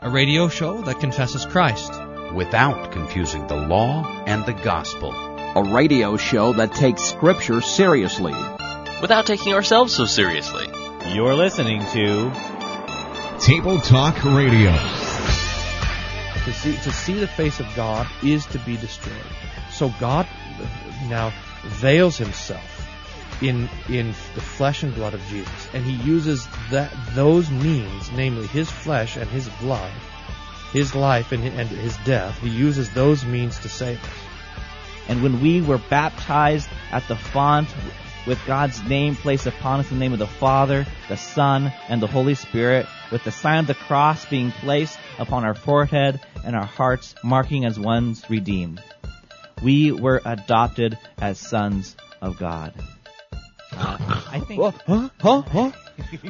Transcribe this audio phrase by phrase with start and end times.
[0.00, 1.92] a radio show that confesses Christ
[2.32, 5.12] without confusing the law and the gospel.
[5.12, 8.34] A radio show that takes Scripture seriously
[9.02, 10.66] without taking ourselves so seriously.
[11.12, 12.30] You're listening to
[13.40, 14.70] Table Talk Radio.
[16.44, 19.16] To see, to see the face of God is to be destroyed.
[19.72, 20.28] So God
[21.08, 21.32] now
[21.64, 22.77] veils himself
[23.40, 28.46] in in the flesh and blood of Jesus, and he uses that those means, namely
[28.46, 29.92] his flesh and his blood,
[30.72, 32.38] his life and, and his death.
[32.40, 34.10] He uses those means to save us.
[35.08, 37.68] And when we were baptized at the font
[38.26, 42.02] with God's name placed upon us in the name of the Father, the Son, and
[42.02, 46.54] the Holy Spirit, with the sign of the cross being placed upon our forehead and
[46.54, 48.82] our hearts, marking as ones redeemed.
[49.62, 52.74] We were adopted as sons of God.
[53.78, 53.96] Uh,
[54.32, 54.60] I think.
[54.60, 54.74] What?
[54.86, 55.08] Huh?
[55.20, 55.42] Huh?
[55.42, 55.70] Huh?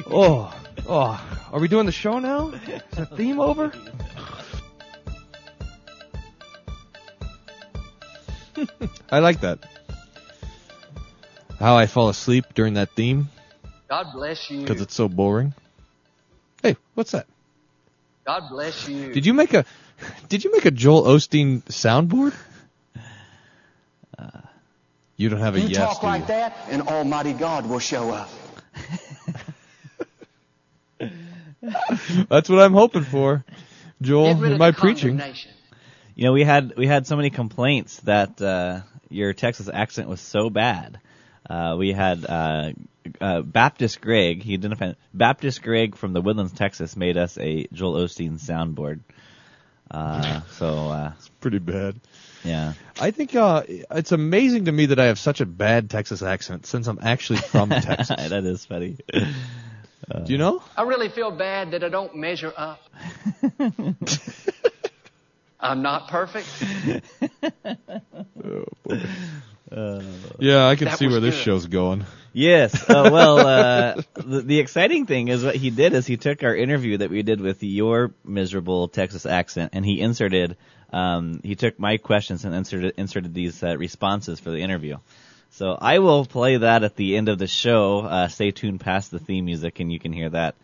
[0.09, 0.53] oh,
[0.87, 1.49] oh.
[1.51, 2.49] Are we doing the show now?
[2.49, 3.71] Is the theme over?
[9.11, 9.59] I like that.
[11.59, 13.29] How I fall asleep during that theme.
[13.89, 14.61] God bless you.
[14.61, 15.53] Because it's so boring.
[16.61, 17.25] Hey, what's that?
[18.25, 19.11] God bless you.
[19.11, 19.65] Did you make a
[20.29, 22.33] Did you make a Joel Osteen soundboard?
[24.17, 24.41] Uh,
[25.19, 25.77] you don't have a you yes.
[25.77, 28.29] talk like that, and Almighty God will show up.
[32.29, 33.43] That's what I'm hoping for,
[34.01, 34.41] Joel.
[34.45, 35.21] In my preaching.
[36.15, 40.21] You know, we had we had so many complaints that uh, your Texas accent was
[40.21, 41.01] so bad.
[41.49, 42.71] Uh, we had uh,
[43.19, 44.41] uh, Baptist Greg.
[44.41, 49.01] He identified Baptist Greg from the Woodlands, Texas, made us a Joel Osteen soundboard.
[49.91, 51.99] Uh, so uh, it's pretty bad.
[52.43, 56.21] Yeah, I think uh, it's amazing to me that I have such a bad Texas
[56.21, 58.29] accent since I'm actually from Texas.
[58.29, 58.97] that is funny.
[59.13, 60.63] Uh, Do you know?
[60.77, 62.81] I really feel bad that I don't measure up.
[65.59, 66.47] I'm not perfect.
[68.43, 69.01] oh, boy.
[69.71, 70.01] Uh,
[70.39, 72.05] yeah, I can see where this show's going.
[72.33, 72.89] Yes.
[72.89, 76.55] Uh, well, uh, the, the, exciting thing is what he did is he took our
[76.55, 80.57] interview that we did with your miserable Texas accent and he inserted,
[80.91, 84.97] um, he took my questions and inserted, inserted these uh, responses for the interview.
[85.51, 87.99] So I will play that at the end of the show.
[88.01, 90.55] Uh, stay tuned past the theme music and you can hear that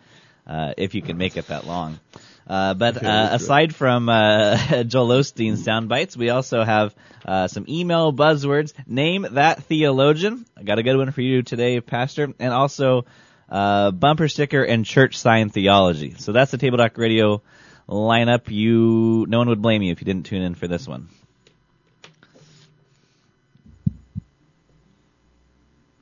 [0.48, 2.00] uh, if you can make it that long.
[2.48, 6.94] Uh, but uh, aside from uh, Joel Osteen sound bites, we also have
[7.26, 8.74] uh, some email buzzwords.
[8.86, 10.46] Name that theologian.
[10.56, 13.06] I got a good one for you today, Pastor, and also
[13.50, 16.16] uh, bumper sticker and church sign theology.
[16.20, 17.42] So that's the Table Talk Radio
[17.88, 18.50] lineup.
[18.50, 21.10] You, no one would blame you if you didn't tune in for this one.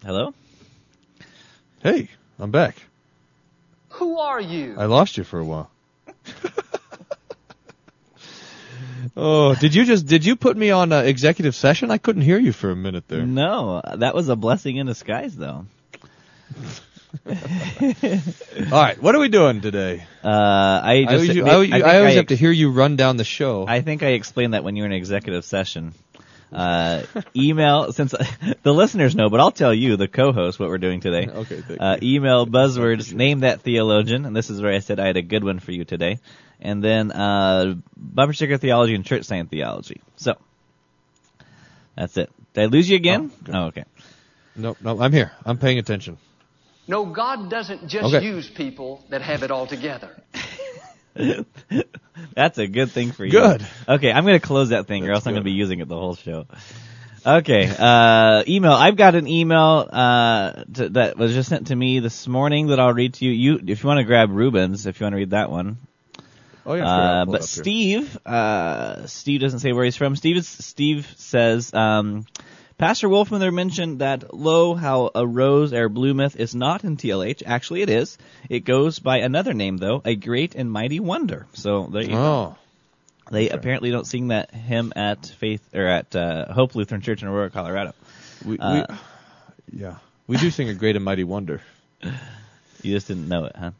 [0.03, 0.33] Hello.
[1.81, 2.75] Hey, I'm back.
[3.89, 4.75] Who are you?
[4.77, 5.69] I lost you for a while.
[9.15, 11.91] oh, did you just did you put me on uh, executive session?
[11.91, 13.25] I couldn't hear you for a minute there.
[13.25, 15.65] No, that was a blessing in disguise, though.
[17.25, 17.31] All
[18.71, 20.05] right, what are we doing today?
[20.23, 20.27] Uh,
[20.83, 23.65] I just I, I, I, I always have to hear you run down the show.
[23.67, 25.93] I think I explained that when you were in executive session.
[26.51, 27.03] Uh,
[27.35, 28.13] email since
[28.63, 31.27] the listeners know, but I'll tell you, the co-host, what we're doing today.
[31.33, 31.63] Okay.
[31.79, 33.13] Uh, email buzzwords.
[33.13, 35.71] Name that theologian, and this is where I said I had a good one for
[35.71, 36.19] you today.
[36.61, 40.01] And then uh, bumper sticker theology and church sign theology.
[40.17, 40.37] So
[41.97, 42.29] that's it.
[42.53, 43.31] Did I lose you again?
[43.49, 43.85] Oh, oh okay.
[44.55, 45.31] No, no, I'm here.
[45.45, 46.17] I'm paying attention.
[46.87, 48.25] No, God doesn't just okay.
[48.25, 50.21] use people that have it all together.
[52.35, 53.31] That's a good thing for you.
[53.31, 53.65] Good.
[53.87, 55.29] Okay, I'm going to close that thing, That's or else good.
[55.29, 56.45] I'm going to be using it the whole show.
[57.25, 58.73] Okay, uh, email.
[58.73, 62.81] I've got an email uh, to, that was just sent to me this morning that
[62.81, 63.31] I'll read to you.
[63.31, 65.77] You, if you want to grab Ruben's, if you want to read that one.
[66.65, 66.85] Oh yeah.
[66.85, 70.17] Uh, but Steve, uh, Steve doesn't say where he's from.
[70.17, 72.25] Steve, is, Steve says, um,
[72.77, 77.43] Pastor Wolfmueller mentioned that, lo, how a rose or bloometh is not in TLH.
[77.45, 78.17] Actually, it is.
[78.49, 81.45] It goes by another name, though, a great and mighty wonder.
[81.53, 82.15] So there you oh.
[82.15, 82.57] go.
[83.31, 83.55] They okay.
[83.55, 87.49] apparently don't sing that hymn at Faith or at uh, Hope Lutheran Church in Aurora,
[87.49, 87.93] Colorado.
[88.43, 88.85] We, uh,
[89.71, 89.95] we, yeah,
[90.27, 91.61] we do sing a great and mighty wonder.
[92.83, 93.71] You just didn't know it, huh?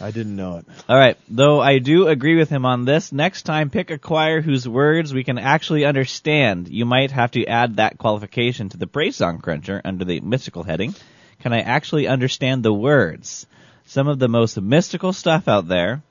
[0.00, 0.66] I didn't know it.
[0.88, 1.16] All right.
[1.28, 5.12] Though I do agree with him on this, next time pick a choir whose words
[5.12, 6.68] we can actually understand.
[6.68, 10.62] You might have to add that qualification to the praise song cruncher under the mystical
[10.62, 10.94] heading.
[11.40, 13.46] Can I actually understand the words?
[13.86, 16.02] Some of the most mystical stuff out there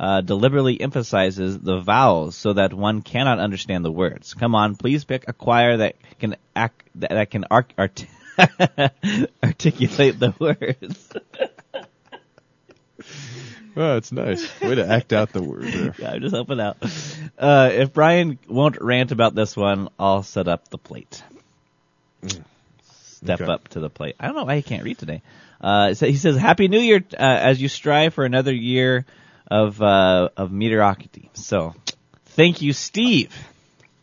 [0.00, 4.34] uh, deliberately emphasizes the vowels so that one cannot understand the words.
[4.34, 7.72] Come on, please pick a choir that can act, that, can art,
[9.42, 11.12] articulate the words.
[13.76, 14.46] Oh, it's nice.
[14.60, 15.94] Way to act out the word there.
[15.98, 16.76] Yeah, I'm just helping out.
[17.38, 21.22] Uh, if Brian won't rant about this one, I'll set up the plate.
[22.82, 23.50] Step Okay.
[23.50, 24.16] up to the plate.
[24.20, 25.22] I don't know why he can't read today.
[25.60, 29.04] Uh, so he says, "Happy New Year uh, as you strive for another year
[29.50, 31.74] of uh, of mediocrity." So,
[32.26, 33.34] thank you, Steve.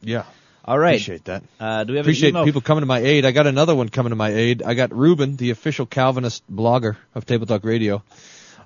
[0.01, 0.25] Yeah.
[0.65, 0.95] All right.
[0.95, 1.43] Appreciate that.
[1.59, 3.23] Uh, do we have Appreciate people coming to my aid.
[3.25, 4.63] I got another one coming to my aid.
[4.63, 8.03] I got Ruben, the official Calvinist blogger of Table Talk Radio.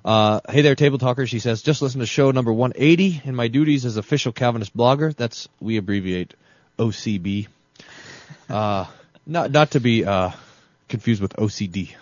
[0.04, 1.26] Uh, hey there, Table Talker.
[1.26, 5.14] She says, just listen to show number 180 in my duties as official Calvinist blogger.
[5.14, 6.34] That's, we abbreviate
[6.78, 7.48] OCB.
[8.48, 8.86] Uh,
[9.26, 10.30] not, not to be, uh,
[10.88, 11.94] confused with OCD.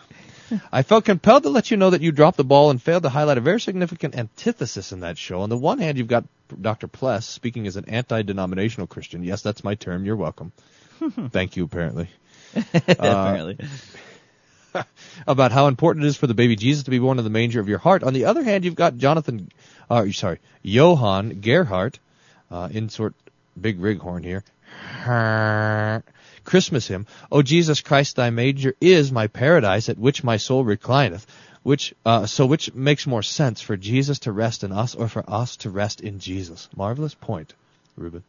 [0.73, 3.11] I felt compelled to let you know that you dropped the ball and failed to
[3.11, 5.43] highlight a very significant antithesis in that show.
[5.43, 6.25] On the one hand, you've got
[6.61, 6.89] Dr.
[6.89, 9.23] Pless speaking as an anti-denominational Christian.
[9.23, 10.07] Yes, that's my term.
[10.07, 10.53] You're welcome.
[11.31, 12.09] Thank you, apparently.
[12.73, 13.59] Apparently.
[15.27, 17.61] About how important it is for the baby Jesus to be born in the manger
[17.61, 18.03] of your heart.
[18.03, 19.51] On the other hand, you've got Jonathan,
[19.91, 21.99] uh, sorry, Johann Gerhard,
[22.51, 23.15] uh, insert
[23.61, 24.45] big rig horn here.
[26.45, 27.07] Christmas hymn.
[27.31, 31.27] O Jesus Christ, thy manger is my paradise at which my soul reclineth.
[31.63, 35.29] Which, uh, so which makes more sense for Jesus to rest in us or for
[35.29, 36.69] us to rest in Jesus?
[36.75, 37.53] Marvelous point,
[37.97, 38.23] Ruben.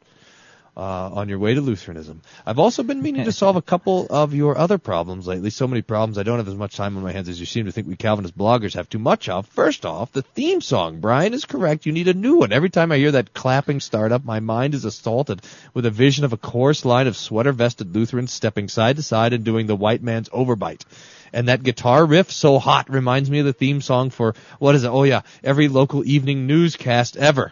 [0.77, 2.21] Uh, on your way to Lutheranism.
[2.45, 5.49] I've also been meaning to solve a couple of your other problems lately.
[5.49, 6.17] So many problems.
[6.17, 7.97] I don't have as much time on my hands as you seem to think we
[7.97, 9.45] Calvinist bloggers have too much of.
[9.47, 11.01] First off, the theme song.
[11.01, 11.85] Brian is correct.
[11.85, 12.53] You need a new one.
[12.53, 15.41] Every time I hear that clapping startup, my mind is assaulted
[15.73, 19.33] with a vision of a chorus line of sweater vested Lutherans stepping side to side
[19.33, 20.85] and doing the white man's overbite.
[21.33, 24.85] And that guitar riff, so hot, reminds me of the theme song for, what is
[24.85, 24.89] it?
[24.89, 27.51] Oh yeah, every local evening newscast ever.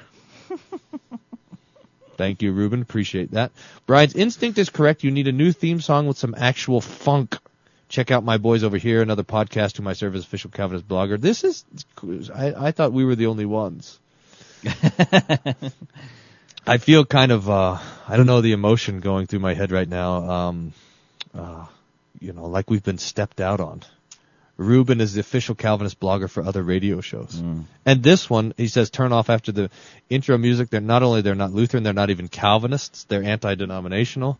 [2.18, 2.82] Thank you, Ruben.
[2.82, 3.52] Appreciate that.
[3.86, 5.04] Brian's instinct is correct.
[5.04, 7.38] You need a new theme song with some actual funk.
[7.90, 11.20] Check out my boys over here, another podcast whom I serve as official Calvinist blogger.
[11.20, 11.64] This is,
[12.34, 13.98] I, I thought we were the only ones.
[16.68, 17.78] I feel kind of, uh,
[18.08, 20.30] I don't know the emotion going through my head right now.
[20.30, 20.74] Um,
[21.34, 21.66] uh,
[22.20, 23.84] you know, like we've been stepped out on.
[24.58, 27.40] Ruben is the official Calvinist blogger for other radio shows.
[27.40, 27.62] Hmm.
[27.86, 29.70] And this one, he says, turn off after the
[30.10, 30.70] intro music.
[30.70, 33.04] They're not only they're not Lutheran, they're not even Calvinists.
[33.06, 34.40] They're anti-denominational.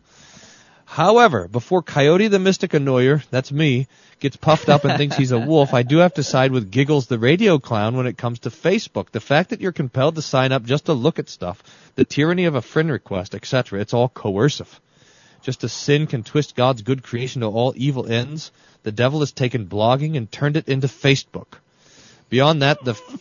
[0.84, 3.88] However, before Coyote the Mystic Annoyer, that's me,
[4.20, 7.06] gets puffed up and thinks he's a wolf, I do have to side with Giggles
[7.06, 9.10] the Radio Clown when it comes to Facebook.
[9.10, 11.62] The fact that you're compelled to sign up just to look at stuff,
[11.94, 14.80] the tyranny of a friend request, etc., it's all coercive.
[15.48, 18.52] Just as sin can twist God's good creation to all evil ends,
[18.82, 21.46] the devil has taken blogging and turned it into Facebook.
[22.28, 23.18] Beyond that, the f-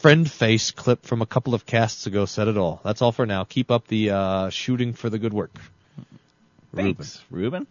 [0.00, 2.80] Friendface clip from a couple of casts ago said it all.
[2.84, 3.42] That's all for now.
[3.42, 5.50] Keep up the uh, shooting for the good work.
[6.76, 7.66] Thanks, Ruben.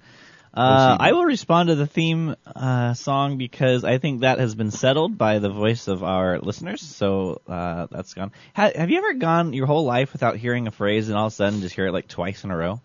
[0.53, 4.71] Uh, I will respond to the theme uh, song because I think that has been
[4.71, 6.81] settled by the voice of our listeners.
[6.81, 8.33] So uh, that's gone.
[8.53, 11.31] Ha- have you ever gone your whole life without hearing a phrase and all of
[11.31, 12.81] a sudden just hear it like twice in a row?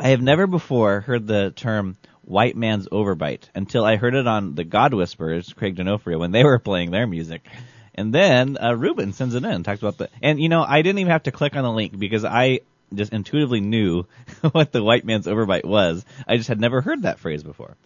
[0.00, 4.54] I have never before heard the term "white man's overbite" until I heard it on
[4.54, 7.46] the God Whisperers, Craig D'Onofrio, when they were playing their music.
[7.94, 10.80] And then uh, Ruben sends it in, and talks about the, and you know, I
[10.80, 12.60] didn't even have to click on the link because I
[12.94, 14.06] just intuitively knew
[14.52, 16.02] what the white man's overbite was.
[16.26, 17.76] I just had never heard that phrase before.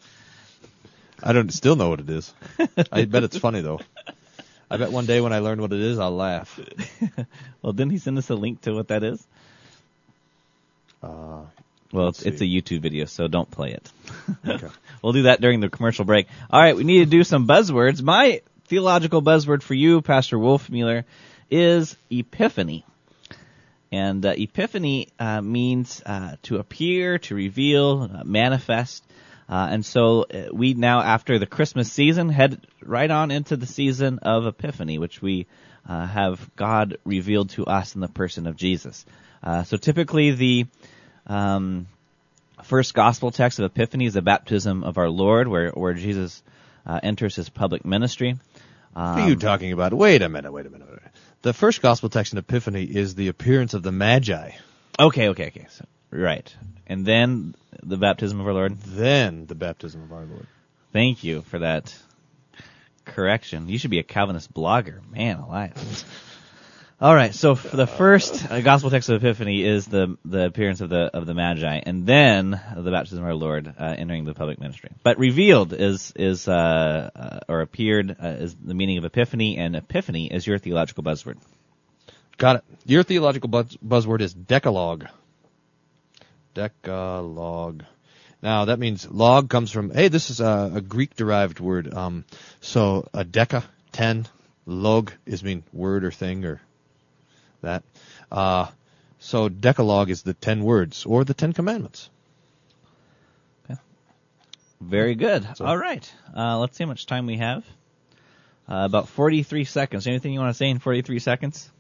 [1.20, 2.32] I don't still know what it is.
[2.92, 3.80] I bet it's funny though.
[4.70, 6.60] I bet one day when I learn what it is, I'll laugh.
[7.62, 9.26] Well, didn't he send us a link to what that is?
[11.94, 12.44] Well, Let's it's, it's a.
[12.44, 13.90] YouTube video, so don't play it.
[14.46, 14.68] Okay.
[15.02, 16.26] we'll do that during the commercial break.
[16.50, 18.02] All right, we need to do some buzzwords.
[18.02, 21.04] My theological buzzword for you, Pastor Wolfmueller,
[21.50, 22.84] is epiphany.
[23.92, 29.04] And uh, epiphany uh, means uh, to appear, to reveal, uh, manifest.
[29.48, 33.66] Uh, and so uh, we now, after the Christmas season, head right on into the
[33.66, 35.46] season of Epiphany, which we
[35.88, 39.06] uh, have God revealed to us in the person of Jesus.
[39.42, 40.66] Uh, so typically the
[41.26, 41.86] um,
[42.64, 46.42] first gospel text of Epiphany is the baptism of our Lord, where where Jesus
[46.86, 48.36] uh, enters his public ministry.
[48.92, 49.92] what are you talking about?
[49.92, 50.86] Wait a minute, wait a minute.
[50.86, 51.12] Wait a minute.
[51.42, 54.52] The first gospel text in Epiphany is the appearance of the Magi.
[54.98, 55.66] Okay, okay, okay.
[55.70, 56.54] So, right,
[56.86, 58.78] and then the baptism of our Lord.
[58.80, 60.46] Then the baptism of our Lord.
[60.92, 61.94] Thank you for that
[63.04, 63.68] correction.
[63.68, 66.04] You should be a Calvinist blogger, man alive.
[67.04, 70.88] All right, so the first uh, gospel text of Epiphany is the the appearance of
[70.88, 74.58] the of the Magi, and then the baptism of our Lord uh, entering the public
[74.58, 74.88] ministry.
[75.02, 79.76] But revealed is is uh, uh, or appeared uh, is the meaning of Epiphany, and
[79.76, 81.36] Epiphany is your theological buzzword.
[82.38, 82.64] Got it.
[82.86, 85.06] Your theological buzz- buzzword is decalogue.
[86.54, 87.84] Decalogue.
[88.42, 89.90] Now that means log comes from.
[89.90, 91.92] Hey, this is a, a Greek derived word.
[91.92, 92.24] Um,
[92.62, 94.26] so a deca, ten,
[94.64, 96.62] Log is mean word or thing or
[97.64, 97.82] that.
[98.30, 98.68] Uh,
[99.18, 102.10] so Decalogue is the ten words or the Ten Commandments.
[103.64, 103.80] Okay.
[104.80, 105.46] Very good.
[105.60, 106.10] All right.
[106.36, 107.64] Uh, let's see how much time we have.
[108.66, 110.06] Uh, about 43 seconds.
[110.06, 111.70] Anything you want to say in 43 seconds?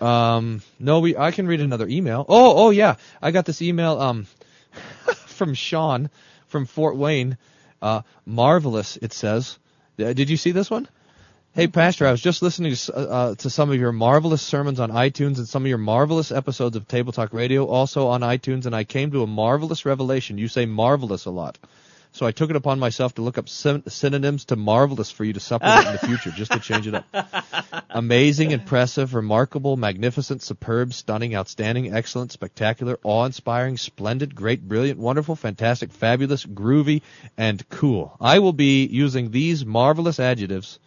[0.00, 1.16] Um, no, we.
[1.16, 2.24] I can read another email.
[2.28, 4.26] Oh, oh yeah, I got this email um
[5.14, 6.10] from Sean
[6.46, 7.36] from Fort Wayne.
[7.82, 8.96] Uh, marvelous.
[8.96, 9.58] It says.
[9.98, 10.88] Uh, did you see this one?
[11.58, 14.92] Hey, Pastor, I was just listening to, uh, to some of your marvelous sermons on
[14.92, 18.76] iTunes and some of your marvelous episodes of Table Talk Radio, also on iTunes, and
[18.76, 20.38] I came to a marvelous revelation.
[20.38, 21.58] You say marvelous a lot.
[22.12, 25.32] So I took it upon myself to look up syn- synonyms to marvelous for you
[25.32, 27.06] to supplement in the future, just to change it up.
[27.90, 35.90] Amazing, impressive, remarkable, magnificent, superb, stunning, outstanding, excellent, spectacular, awe-inspiring, splendid, great, brilliant, wonderful, fantastic,
[35.90, 37.02] fabulous, groovy,
[37.36, 38.16] and cool.
[38.20, 40.78] I will be using these marvelous adjectives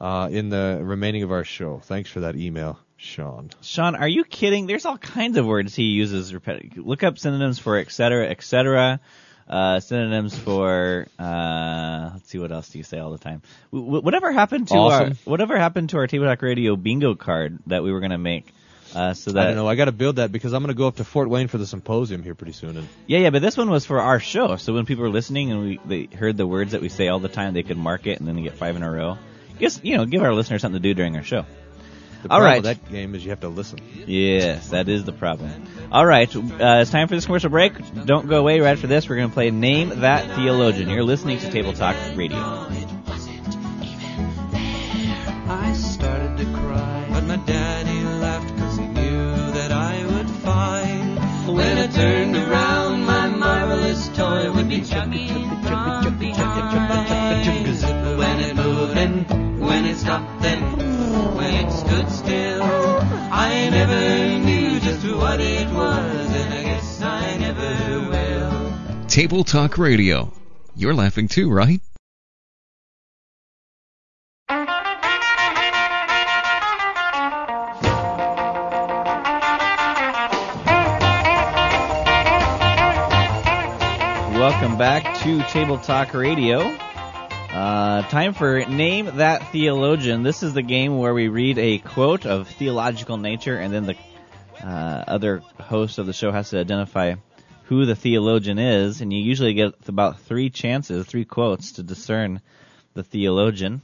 [0.00, 1.80] uh, in the remaining of our show.
[1.84, 3.50] Thanks for that email, Sean.
[3.62, 4.66] Sean, are you kidding?
[4.66, 6.32] There's all kinds of words he uses.
[6.32, 9.00] Repet- look up synonyms for etc., etc.
[9.46, 13.42] Uh, synonyms for uh, let's see what else do you say all the time.
[13.72, 15.08] W- whatever happened to Awesome.
[15.10, 18.46] our whatever happened to our Table Talk Radio bingo card that we were gonna make?
[18.94, 19.66] Uh, so that I don't know.
[19.68, 21.58] I got to build that because I'm going to go up to Fort Wayne for
[21.58, 22.76] the symposium here pretty soon.
[22.76, 24.54] And Yeah, yeah, but this one was for our show.
[24.54, 27.18] So when people were listening and we they heard the words that we say all
[27.18, 29.18] the time, they could mark it and then they get five in a row.
[29.58, 31.42] Just you know, give our listeners something to do during our show.
[32.22, 32.62] the All problem right.
[32.62, 33.78] with that game is you have to listen.
[34.06, 35.50] Yes, that is the problem.
[35.92, 36.40] All right, uh,
[36.80, 37.72] it's time for this commercial break.
[38.06, 38.60] Don't go away.
[38.60, 40.88] Right after this, we're going to play Name That Theologian.
[40.88, 42.38] You're listening to Table Talk Radio.
[69.14, 70.32] Table Talk Radio.
[70.74, 71.80] You're laughing too, right?
[84.32, 86.62] Welcome back to Table Talk Radio.
[87.52, 90.24] Uh, time for Name That Theologian.
[90.24, 93.96] This is the game where we read a quote of theological nature, and then the
[94.60, 97.14] uh, other host of the show has to identify
[97.64, 102.40] who the theologian is, and you usually get about three chances, three quotes to discern
[102.94, 103.82] the theologian.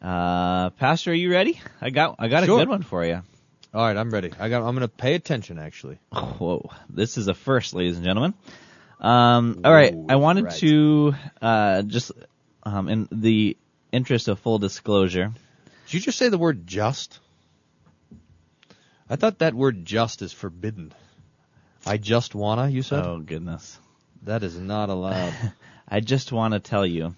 [0.00, 1.60] Uh, Pastor, are you ready?
[1.80, 2.56] I got I got Sure.
[2.56, 3.22] a good one for you.
[3.72, 4.30] All right, I'm ready.
[4.38, 4.58] I got.
[4.62, 5.58] I'm going to pay attention.
[5.58, 8.34] Actually, Whoa, this is a first, ladies and gentlemen.
[9.00, 10.54] Um, all right, I wanted right.
[10.58, 12.12] to uh, just,
[12.62, 13.56] um, in the
[13.92, 15.32] interest of full disclosure,
[15.86, 17.18] did you just say the word just?
[19.10, 20.94] I thought that word just is forbidden.
[21.86, 22.68] I just wanna.
[22.68, 23.78] You said oh goodness,
[24.22, 25.34] that is not allowed.
[25.88, 27.14] I just want to tell you,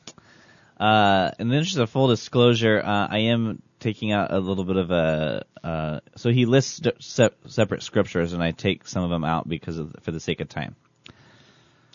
[0.79, 4.77] uh, in the interest of full disclosure, uh, I am taking out a little bit
[4.77, 5.45] of a.
[5.63, 9.79] Uh, so he lists se- separate scriptures, and I take some of them out because
[9.79, 10.77] of for the sake of time.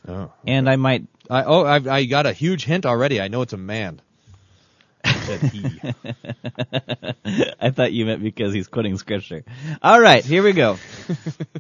[0.08, 0.32] oh.
[0.46, 3.22] And I might I, oh, I, I got a huge hint already.
[3.22, 4.02] I know it's a man.
[5.04, 5.14] I
[7.72, 9.46] thought you meant because he's quoting scripture.
[9.82, 10.78] All right, here we go.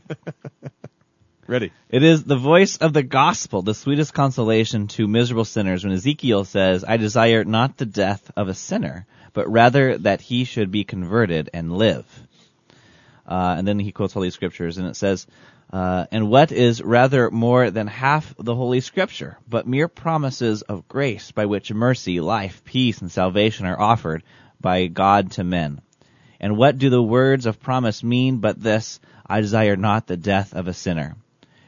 [1.52, 1.74] Ready?
[1.90, 6.46] It is the voice of the gospel, the sweetest consolation to miserable sinners when Ezekiel
[6.46, 10.86] says, I desire not the death of a sinner, but rather that he should be
[10.86, 12.06] converted and live.
[13.28, 15.28] Uh, and then he quotes Holy Scriptures, and it says,
[15.74, 20.88] uh, and what is rather more than half the Holy Scripture, but mere promises of
[20.88, 24.24] grace by which mercy, life, peace, and salvation are offered
[24.62, 25.82] by God to men.
[26.40, 30.54] And what do the words of promise mean but this, I desire not the death
[30.54, 31.18] of a sinner?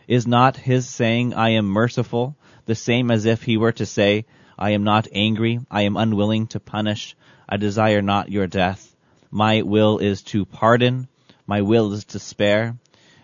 [0.08, 4.26] Is not his saying, I am merciful, the same as if he were to say,
[4.58, 7.16] I am not angry, I am unwilling to punish,
[7.48, 8.96] I desire not your death.
[9.32, 11.08] My will is to pardon,
[11.48, 12.78] my will is to spare.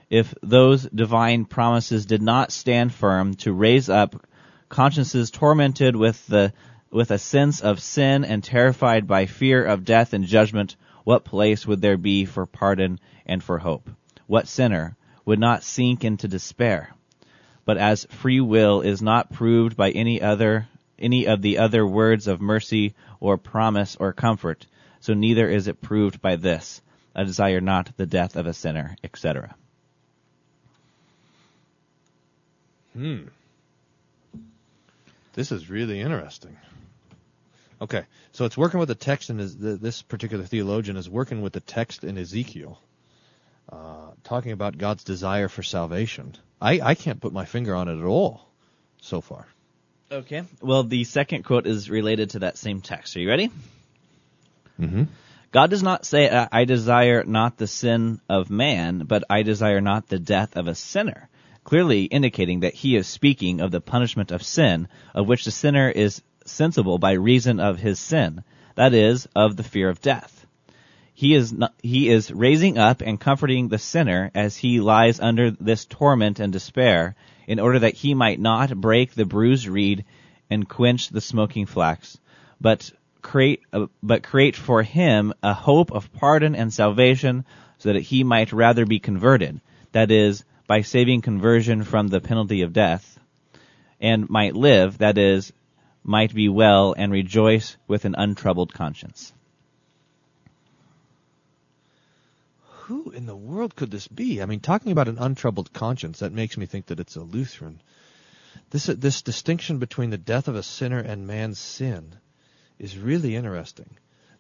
[0.10, 4.26] If those divine promises did not stand firm to raise up
[4.70, 6.54] consciences tormented with the
[6.92, 11.68] with a sense of sin and terrified by fear of death and judgment, what place
[11.68, 13.90] would there be for pardon and for hope?
[14.26, 14.98] What sinner
[15.30, 16.90] would not sink into despair?
[17.64, 20.68] But as free will is not proved by any other
[20.98, 24.66] any of the other words of mercy or promise or comfort,
[25.02, 26.82] so neither is it proved by this.
[27.16, 29.56] I desire not the death of a sinner, etc.
[32.94, 33.28] Hmm.
[35.34, 36.58] This is really interesting.
[37.80, 41.60] Okay, so it's working with the text, and this particular theologian is working with the
[41.60, 42.80] text in Ezekiel,
[43.72, 46.36] uh, talking about God's desire for salvation.
[46.62, 48.48] I, I can't put my finger on it at all
[49.02, 49.48] so far.
[50.12, 50.44] Okay.
[50.62, 53.16] Well, the second quote is related to that same text.
[53.16, 53.52] Are you ready?
[54.80, 55.04] Mm-hmm.
[55.52, 60.08] God does not say, I desire not the sin of man, but I desire not
[60.08, 61.30] the death of a sinner.
[61.64, 65.90] Clearly indicating that he is speaking of the punishment of sin, of which the sinner
[65.90, 68.44] is sensible by reason of his sin.
[68.76, 70.39] That is, of the fear of death.
[71.20, 75.52] He is, not, he is raising up and comforting the sinner as he lies under
[75.52, 77.14] this torment and despair,
[77.46, 80.06] in order that he might not break the bruised reed
[80.50, 82.18] and quench the smoking flax,
[82.62, 82.90] but
[83.22, 87.44] create, uh, but create for him a hope of pardon and salvation,
[87.80, 89.60] so that he might rather be converted.
[89.92, 93.20] That is, by saving conversion from the penalty of death,
[94.00, 95.00] and might live.
[95.00, 95.52] That is,
[96.02, 99.34] might be well and rejoice with an untroubled conscience.
[102.90, 104.42] Who in the world could this be?
[104.42, 107.82] I mean, talking about an untroubled conscience, that makes me think that it's a Lutheran.
[108.72, 112.16] This this distinction between the death of a sinner and man's sin
[112.80, 113.92] is really interesting.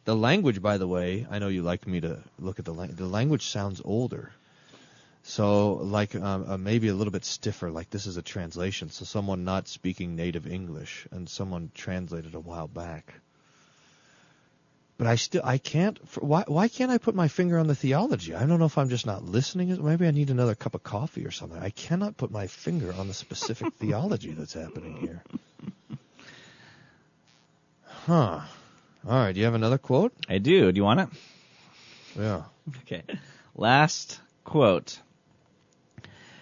[0.05, 2.97] The language, by the way, I know you like me to look at the language.
[2.97, 4.31] The language sounds older,
[5.21, 7.69] so like um, uh, maybe a little bit stiffer.
[7.69, 12.39] Like this is a translation, so someone not speaking native English and someone translated a
[12.39, 13.13] while back
[14.99, 15.97] but I still I can't.
[16.21, 18.35] Why why can't I put my finger on the theology?
[18.35, 19.81] I don't know if I'm just not listening.
[19.81, 21.57] Maybe I need another cup of coffee or something.
[21.57, 25.23] I cannot put my finger on the specific theology that's happening here.
[27.85, 28.41] Huh.
[29.07, 29.31] All right.
[29.31, 30.11] Do you have another quote?
[30.27, 30.69] I do.
[30.69, 31.09] Do you want it?
[32.19, 32.43] Yeah.
[32.81, 33.03] Okay.
[33.55, 34.99] Last quote.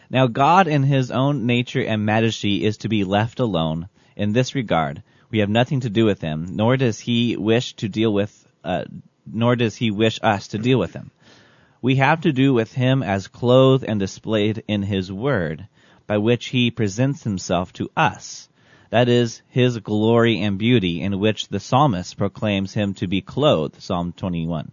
[0.09, 4.55] Now God in his own nature and majesty is to be left alone in this
[4.55, 5.03] regard.
[5.29, 8.83] We have nothing to do with him, nor does he wish to deal with uh,
[9.25, 11.09] nor does he wish us to deal with him.
[11.81, 15.67] We have to do with him as clothed and displayed in his word,
[16.05, 18.49] by which he presents himself to us.
[18.89, 23.81] That is his glory and beauty in which the psalmist proclaims him to be clothed,
[23.81, 24.71] Psalm 21.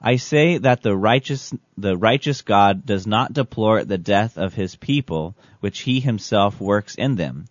[0.00, 4.76] I say that the righteous, the righteous God does not deplore the death of his
[4.76, 7.46] people, which he himself works in them,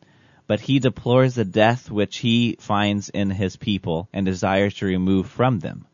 [0.47, 5.27] but he deplores the death which he finds in his people and desires to remove
[5.27, 5.85] from them.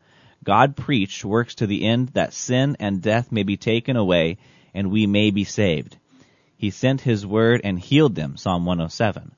[0.44, 4.38] God preached works to the end that sin and death may be taken away
[4.72, 5.96] and we may be saved.
[6.56, 9.32] He sent his word and healed them, Psalm 107.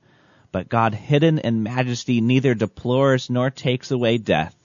[0.51, 4.55] But God hidden in majesty neither deplores nor takes away death,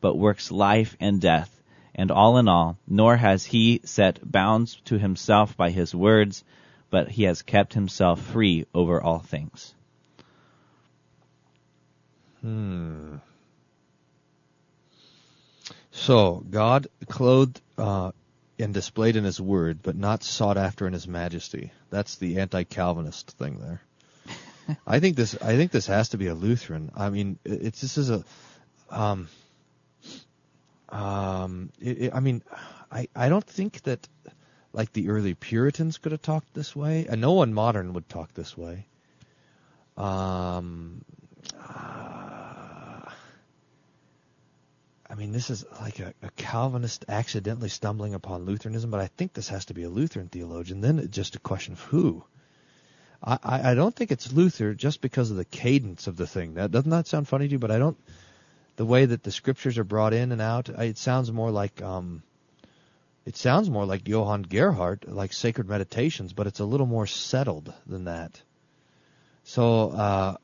[0.00, 1.60] but works life and death,
[1.94, 6.44] and all in all, nor has he set bounds to himself by his words,
[6.90, 9.74] but he has kept himself free over all things.
[12.42, 13.16] Hmm.
[15.92, 18.12] So God clothed uh,
[18.58, 21.70] and displayed in His Word, but not sought after in His majesty.
[21.90, 23.82] That's the anti-Calvinist thing there.
[24.86, 25.36] I think this.
[25.40, 26.90] I think this has to be a Lutheran.
[26.96, 28.24] I mean, it's this is a.
[28.90, 29.28] Um,
[30.88, 32.42] um, it, it, I mean,
[32.90, 34.06] I I don't think that
[34.72, 38.32] like the early Puritans could have talked this way, and no one modern would talk
[38.34, 38.86] this way.
[39.96, 41.04] Um,
[41.58, 42.11] uh,
[45.12, 49.34] I mean, this is like a, a, Calvinist accidentally stumbling upon Lutheranism, but I think
[49.34, 50.80] this has to be a Lutheran theologian.
[50.80, 52.24] Then it's just a question of who.
[53.22, 56.54] I, I, I don't think it's Luther just because of the cadence of the thing.
[56.54, 57.58] That doesn't that sound funny to you?
[57.58, 57.98] But I don't.
[58.76, 62.22] The way that the scriptures are brought in and out, it sounds more like um,
[63.26, 67.70] it sounds more like Johann Gerhard, like Sacred Meditations, but it's a little more settled
[67.86, 68.40] than that.
[69.44, 70.36] So, uh,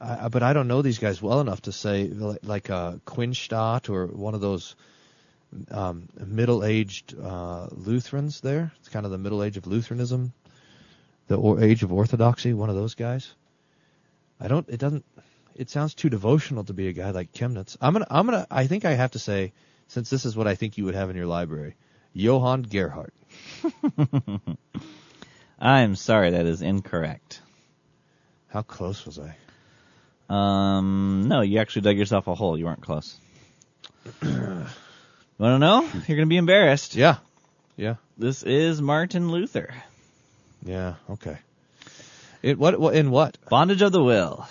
[0.00, 4.06] I, but I don't know these guys well enough to say like uh, Quenstedt or
[4.06, 4.76] one of those
[5.70, 8.40] um, middle-aged uh, Lutherans.
[8.40, 10.32] There, it's kind of the middle age of Lutheranism,
[11.26, 12.52] the or- age of Orthodoxy.
[12.52, 13.34] One of those guys.
[14.40, 14.68] I don't.
[14.68, 15.04] It doesn't.
[15.56, 17.76] It sounds too devotional to be a guy like Chemnitz.
[17.80, 18.06] I'm gonna.
[18.10, 18.46] I'm gonna.
[18.50, 19.52] I think I have to say,
[19.88, 21.74] since this is what I think you would have in your library,
[22.12, 23.12] Johann Gerhard.
[25.58, 27.40] I'm sorry, that is incorrect.
[28.54, 29.34] How close was I?
[30.30, 32.56] Um, no, you actually dug yourself a hole.
[32.56, 33.18] You weren't close.
[34.22, 34.68] Want
[35.38, 35.80] to know?
[35.82, 36.94] You're going to be embarrassed.
[36.94, 37.16] Yeah.
[37.76, 37.96] Yeah.
[38.16, 39.74] This is Martin Luther.
[40.64, 40.94] Yeah.
[41.10, 41.36] Okay.
[42.42, 42.78] It what?
[42.78, 43.36] what in what?
[43.50, 44.46] Bondage of the will.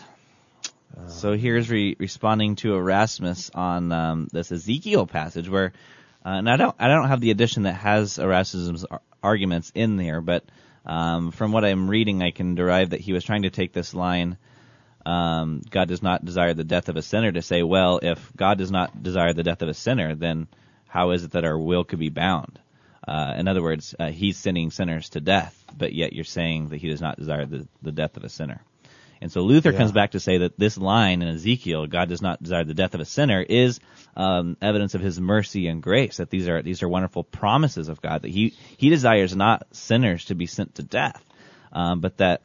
[0.98, 5.72] Uh, so here's re- responding to Erasmus on um, this Ezekiel passage where,
[6.26, 9.96] uh, and I don't I don't have the edition that has Erasmus's ar- arguments in
[9.96, 10.44] there, but
[10.86, 13.94] um, from what I'm reading, I can derive that he was trying to take this
[13.94, 14.38] line
[15.06, 18.58] um, God does not desire the death of a sinner to say, well, if God
[18.58, 20.48] does not desire the death of a sinner, then
[20.88, 22.60] how is it that our will could be bound?
[23.06, 26.78] Uh, in other words, uh, he's sending sinners to death, but yet you're saying that
[26.78, 28.62] he does not desire the, the death of a sinner.
[29.24, 29.78] And so Luther Yeah.
[29.78, 32.94] comes back to say that this line in Ezekiel, God does not desire the death
[32.94, 33.80] of a sinner, is
[34.18, 36.18] um, evidence of His mercy and grace.
[36.18, 38.24] That these are these are wonderful promises of God.
[38.24, 41.24] That He He desires not sinners to be sent to death,
[41.72, 42.42] um, but that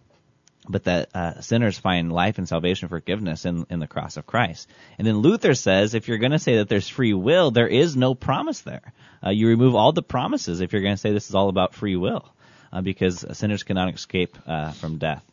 [0.68, 4.26] but that uh, sinners find life and salvation and forgiveness in, in the cross of
[4.26, 4.68] Christ.
[4.98, 7.96] And then Luther says if you're going to say that there's free will, there is
[7.96, 8.92] no promise there.
[9.24, 11.74] Uh, you remove all the promises if you're going to say this is all about
[11.74, 12.32] free will,
[12.72, 15.24] uh, because sinners cannot escape uh, from death.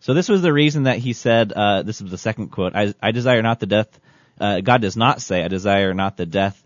[0.00, 2.94] So this was the reason that he said, uh, this is the second quote, I,
[3.02, 4.00] I desire not the death,
[4.40, 6.62] uh, God does not say, I desire not the death,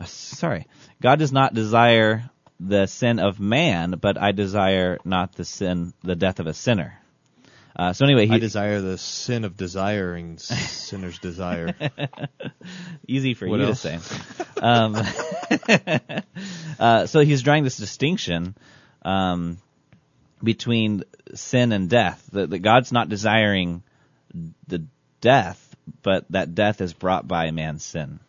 [0.00, 0.66] uh, sorry,
[1.00, 6.16] God does not desire the sin of man, but I desire not the sin, the
[6.16, 6.98] death of a sinner.
[7.78, 11.74] Uh, so anyway, he I desire the sin of desiring sinners desire.
[13.06, 13.82] easy for What you else?
[13.82, 14.62] to say.
[14.62, 14.96] Um,
[16.80, 18.54] uh, so he's drawing this distinction
[19.02, 19.58] um,
[20.42, 21.02] between
[21.34, 22.28] sin and death.
[22.32, 23.82] That, that God's not desiring
[24.68, 24.84] the
[25.20, 28.20] death, but that death is brought by man's sin.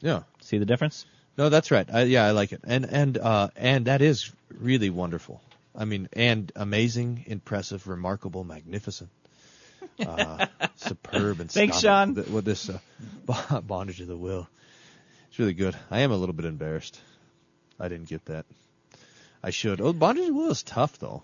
[0.00, 0.22] Yeah.
[0.40, 1.06] See the difference?
[1.36, 1.88] No, that's right.
[1.92, 5.40] I, yeah, I like it, and and uh, and that is really wonderful.
[5.74, 9.10] I mean, and amazing, impressive, remarkable, magnificent,
[10.04, 11.78] uh, superb, and Thanks.
[11.78, 12.16] Sean.
[12.16, 14.48] Th- With this uh, bondage of the will,
[15.28, 15.76] it's really good.
[15.92, 16.98] I am a little bit embarrassed.
[17.78, 18.44] I didn't get that.
[19.42, 19.80] I should.
[19.80, 21.22] Oh, bondage is tough though.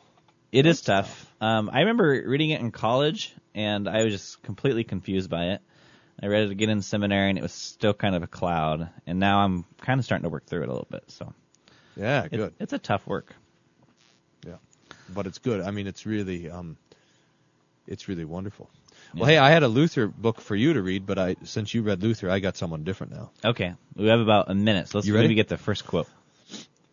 [0.52, 1.26] It is tough.
[1.40, 5.60] Um, I remember reading it in college, and I was just completely confused by it.
[6.22, 8.88] I read it again in seminary, and it was still kind of a cloud.
[9.04, 11.02] And now I'm kind of starting to work through it a little bit.
[11.08, 11.32] So
[11.96, 12.54] Yeah, it- good.
[12.60, 13.34] it's a tough work.
[14.46, 14.58] Yeah,
[15.12, 15.60] but it's good.
[15.60, 16.76] I mean, it's really, um,
[17.88, 18.70] it's really wonderful.
[19.12, 19.20] Yeah.
[19.22, 21.82] Well, hey, I had a Luther book for you to read, but I since you
[21.82, 23.30] read Luther, I got someone different now.
[23.44, 25.24] Okay, we have about a minute, so let's You ready?
[25.26, 26.08] maybe get the first quote.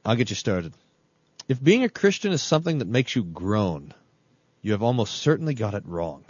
[0.03, 0.73] I'll get you started.
[1.51, 3.93] If being a Christian is something that makes you groan,
[4.61, 6.23] you have almost certainly got it wrong.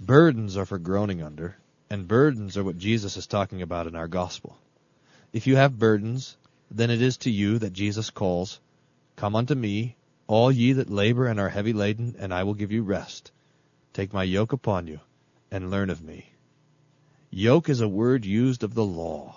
[0.00, 1.58] Burdens are for groaning under,
[1.90, 4.56] and burdens are what Jesus is talking about in our gospel.
[5.34, 6.38] If you have burdens,
[6.70, 8.58] then it is to you that Jesus calls,
[9.16, 12.72] Come unto me, all ye that labor and are heavy laden, and I will give
[12.72, 13.32] you rest.
[13.92, 15.00] Take my yoke upon you,
[15.50, 16.24] and learn of me.
[17.30, 19.36] Yoke is a word used of the law.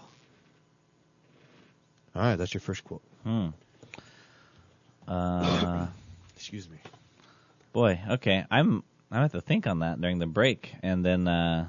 [2.16, 3.04] All right, that's your first quote.
[3.24, 3.50] Hmm.
[5.08, 5.88] Uh,
[6.36, 6.78] Excuse me.
[7.74, 11.68] boy, okay, I'm I have to think on that during the break, and then uh,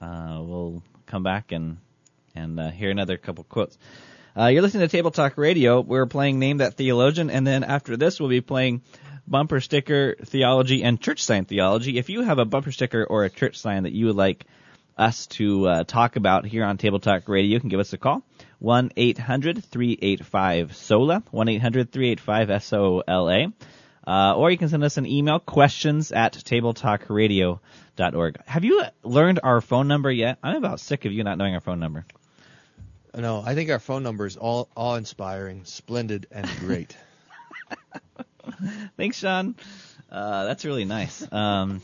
[0.00, 1.78] uh, we'll come back and
[2.34, 3.76] and uh, hear another couple quotes.
[4.36, 5.80] Uh, you're listening to Table Talk Radio.
[5.80, 8.82] We're playing Name That Theologian, and then after this, we'll be playing
[9.26, 11.98] bumper sticker theology and church sign theology.
[11.98, 14.46] If you have a bumper sticker or a church sign that you would like
[14.96, 17.98] us to uh, talk about here on Table Talk Radio, you can give us a
[17.98, 18.22] call.
[18.62, 23.52] 1-800-385-SOLA, 1-800-385-S-O-L-A.
[24.06, 28.40] Uh, or you can send us an email, questions at tabletalkradio.org.
[28.46, 30.38] Have you learned our phone number yet?
[30.42, 32.06] I'm about sick of you not knowing our phone number.
[33.14, 36.96] No, I think our phone number is all awe-inspiring, splendid, and great.
[38.96, 39.54] Thanks, Sean.
[40.10, 41.26] Uh, that's really nice.
[41.30, 41.82] Um,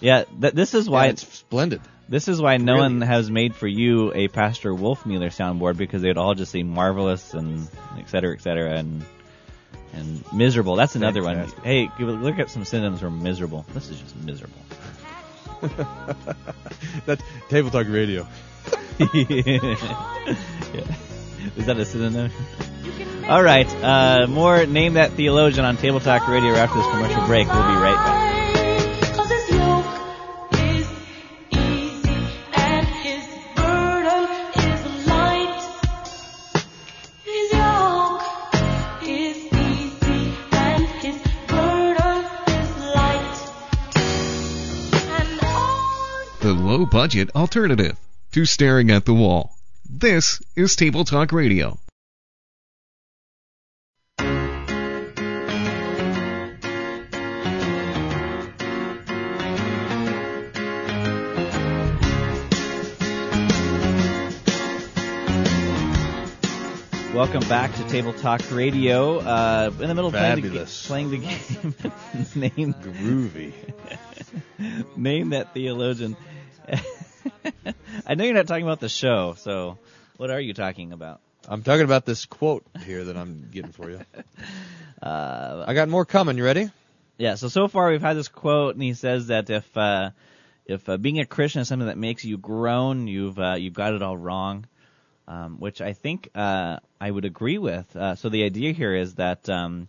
[0.00, 1.80] yeah, th- this is why Yeah, it's splendid.
[2.08, 6.02] This is why no Really one has made for you a Pastor Wolfmueller soundboard because
[6.02, 7.66] they'd all just seem marvelous and
[7.98, 9.04] et cetera, et cetera, and
[9.94, 10.76] and miserable.
[10.76, 11.58] That's another Fantastic.
[11.58, 11.66] one.
[11.66, 13.64] Hey, look at some synonyms for miserable.
[13.72, 14.60] This is just miserable.
[17.06, 18.26] That's Table Talk Radio.
[18.98, 19.06] yeah.
[21.56, 22.30] Is that a synonym?
[23.28, 27.46] All right, uh, more name that theologian on Table Talk Radio after this commercial break.
[27.46, 28.13] We'll be right back.
[46.94, 47.98] Budget alternative
[48.30, 49.50] to staring at the wall.
[49.84, 51.76] This is Table Talk Radio.
[67.12, 69.18] Welcome back to Table Talk Radio.
[69.18, 71.74] Uh, in the middle of playing the, ga- playing the game,
[72.36, 73.52] name Groovy.
[74.96, 76.16] name that theologian.
[78.06, 79.78] I know you're not talking about the show, so
[80.16, 81.20] what are you talking about?
[81.46, 84.00] I'm talking about this quote here that I'm getting for you.
[85.02, 86.38] Uh, I got more coming.
[86.38, 86.70] You ready?
[87.18, 87.34] Yeah.
[87.34, 90.10] So so far we've had this quote, and he says that if uh,
[90.64, 93.92] if uh, being a Christian is something that makes you groan, you've uh, you've got
[93.92, 94.66] it all wrong.
[95.28, 97.94] Um, which I think uh, I would agree with.
[97.94, 99.88] Uh, so the idea here is that um,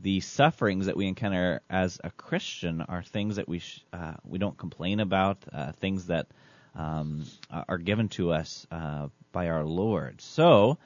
[0.00, 4.38] the sufferings that we encounter as a Christian are things that we sh- uh, we
[4.38, 6.26] don't complain about, uh, things that
[6.74, 10.20] um, are given to us uh, by our Lord.
[10.20, 10.78] So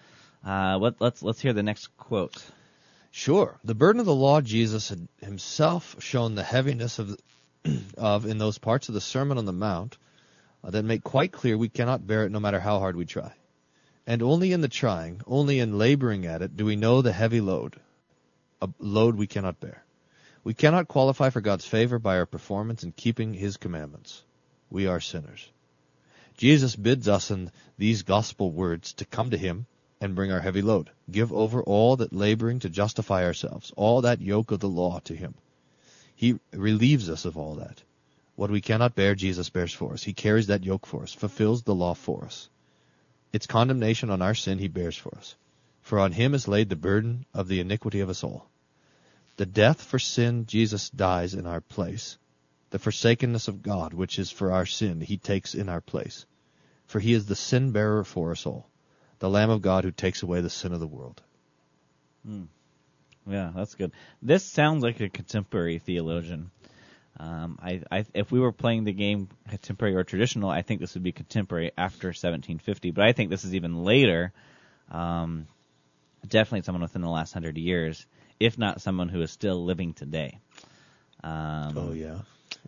[0.47, 2.45] uh, let, let's let's hear the next quote.
[3.11, 3.59] Sure.
[3.65, 7.17] The burden of the law, Jesus had himself shown the heaviness of,
[7.97, 9.97] of in those parts of the Sermon on the Mount
[10.63, 13.33] uh, that make quite clear we cannot bear it no matter how hard we try.
[14.07, 17.41] And only in the trying, only in laboring at it, do we know the heavy
[17.41, 17.77] load,
[18.61, 19.85] a load we cannot bear.
[20.45, 24.23] We cannot qualify for God's favor by our performance in keeping His commandments.
[24.71, 25.49] We are sinners.
[26.37, 29.67] Jesus bids us in these gospel words to come to Him
[30.01, 30.91] and bring our heavy load.
[31.11, 35.15] Give over all that laboring to justify ourselves, all that yoke of the law to
[35.15, 35.35] Him.
[36.15, 37.83] He relieves us of all that.
[38.37, 40.05] What we cannot bear, Jesus bears for us.
[40.05, 42.49] He carries that yoke for us, fulfills the law for us.
[43.33, 45.35] Its condemnation on our sin He bears for us.
[45.89, 48.51] For on Him is laid the burden of the iniquity of us all.
[49.39, 52.19] The death for sin, Jesus dies in our place.
[52.69, 56.27] The forsakenness of God, which is for our sin, He takes in our place.
[56.89, 58.69] For He is the sin bearer for us all
[59.21, 61.23] the Lamb of God who takes away the sin of the world.
[62.23, 62.45] Hmm.
[63.27, 63.93] Yeah, that's good.
[64.21, 66.51] This sounds like a contemporary theologian.
[67.19, 70.93] Um, I, I, if we were playing the game contemporary or traditional, I think this
[70.93, 72.91] would be contemporary after 1750.
[72.91, 74.35] But I think this is even later.
[74.91, 75.47] Um,
[76.27, 78.07] definitely someone within the last hundred years,
[78.41, 80.39] if not someone who is still living today.
[81.23, 82.19] Um, oh yeah,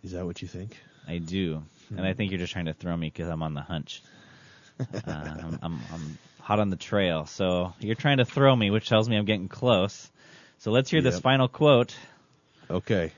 [0.03, 0.77] is that what you think?
[1.07, 3.61] I do, and I think you're just trying to throw me because I'm on the
[3.61, 4.01] hunch.
[4.79, 8.87] uh, I'm, I'm, I'm hot on the trail, so you're trying to throw me, which
[8.87, 10.09] tells me I'm getting close.
[10.59, 11.95] So let's hear this final quote.
[12.69, 13.11] Okay.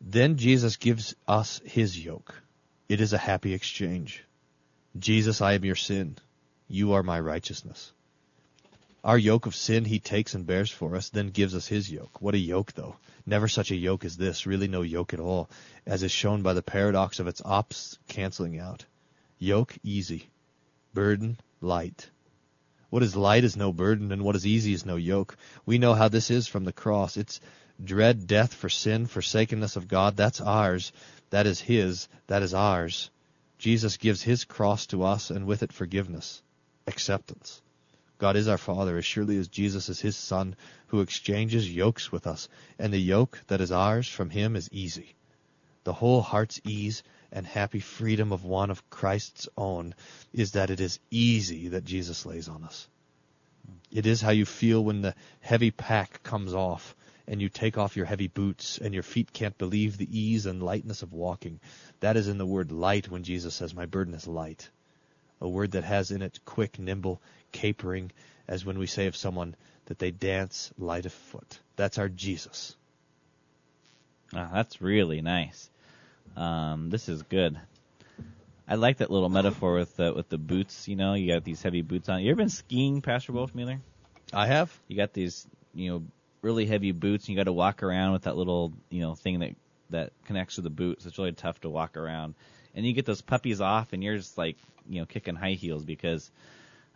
[0.00, 2.34] Then Jesus gives us his yoke.
[2.88, 4.24] It is a happy exchange.
[4.98, 6.16] Jesus, I am your sin.
[6.68, 7.92] You are my righteousness.
[9.02, 12.20] Our yoke of sin he takes and bears for us, then gives us his yoke.
[12.20, 12.96] What a yoke, though.
[13.24, 15.48] Never such a yoke as this, really no yoke at all,
[15.86, 18.84] as is shown by the paradox of its ops canceling out.
[19.38, 20.28] Yoke, easy.
[20.92, 22.10] Burden, light.
[22.90, 25.38] What is light is no burden, and what is easy is no yoke.
[25.64, 27.16] We know how this is from the cross.
[27.16, 27.40] It's
[27.82, 30.16] dread death for sin, forsakenness of God.
[30.16, 30.92] That's ours.
[31.30, 32.06] That is His.
[32.26, 33.10] That is ours.
[33.58, 36.42] Jesus gives His cross to us, and with it forgiveness,
[36.86, 37.62] acceptance.
[38.20, 40.54] God is our Father as surely as Jesus is His Son,
[40.88, 45.14] who exchanges yokes with us, and the yoke that is ours from Him is easy.
[45.84, 47.02] The whole heart's ease
[47.32, 49.94] and happy freedom of one of Christ's own
[50.34, 52.88] is that it is easy that Jesus lays on us.
[53.90, 56.94] It is how you feel when the heavy pack comes off
[57.26, 60.62] and you take off your heavy boots and your feet can't believe the ease and
[60.62, 61.58] lightness of walking.
[62.00, 64.68] That is in the word light when Jesus says, My burden is light.
[65.40, 68.12] A word that has in it quick, nimble, capering,
[68.48, 69.54] as when we say of someone
[69.86, 71.58] that they dance light of foot.
[71.76, 72.76] That's our Jesus.
[74.34, 75.68] Ah, that's really nice.
[76.36, 77.58] Um, this is good.
[78.68, 80.86] I like that little metaphor with the with the boots.
[80.86, 82.22] You know, you got these heavy boots on.
[82.22, 83.80] You ever been skiing, Pastor Wolfmueller?
[84.32, 84.72] I have.
[84.86, 86.04] You got these, you know,
[86.40, 89.40] really heavy boots, and you got to walk around with that little, you know, thing
[89.40, 89.56] that
[89.90, 91.04] that connects to the boots.
[91.04, 92.34] It's really tough to walk around,
[92.74, 94.56] and you get those puppies off, and you're just like,
[94.88, 96.30] you know, kicking high heels because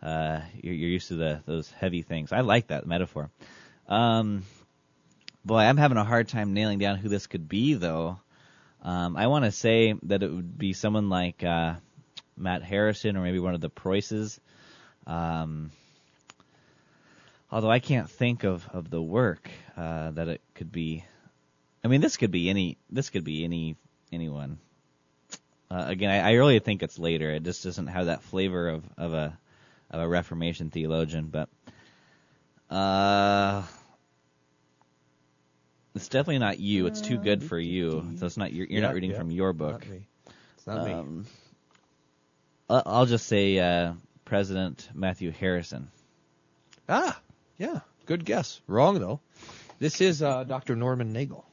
[0.05, 2.31] uh, you're, you're used to the those heavy things.
[2.31, 3.31] I like that metaphor.
[3.87, 4.43] Um,
[5.43, 8.19] boy, I'm having a hard time nailing down who this could be, though.
[8.83, 11.75] Um, I want to say that it would be someone like uh,
[12.37, 14.39] Matt Harrison or maybe one of the Preuses.
[15.07, 15.71] Um,
[17.51, 21.03] although I can't think of, of the work uh, that it could be.
[21.83, 22.77] I mean, this could be any.
[22.91, 23.75] This could be any
[24.11, 24.59] anyone.
[25.71, 27.31] Uh, again, I, I really think it's later.
[27.31, 29.37] It just doesn't have that flavor of, of a
[29.91, 31.49] of a Reformation theologian, but
[32.69, 33.63] uh,
[35.93, 36.87] it's definitely not you.
[36.87, 38.05] It's too good for you.
[38.17, 39.81] So it's not you're, you're Yeah, not reading yeah, from your book.
[39.81, 40.07] Not me.
[40.57, 40.91] It's not me.
[40.91, 41.25] Um,
[42.69, 43.93] I- I'll just say uh,
[44.25, 45.87] President Matthew Harrison.
[46.89, 47.19] Ah,
[47.57, 48.61] yeah, good guess.
[48.67, 49.19] Wrong though.
[49.79, 50.75] This is uh, Dr.
[50.75, 51.45] Norman Nagel.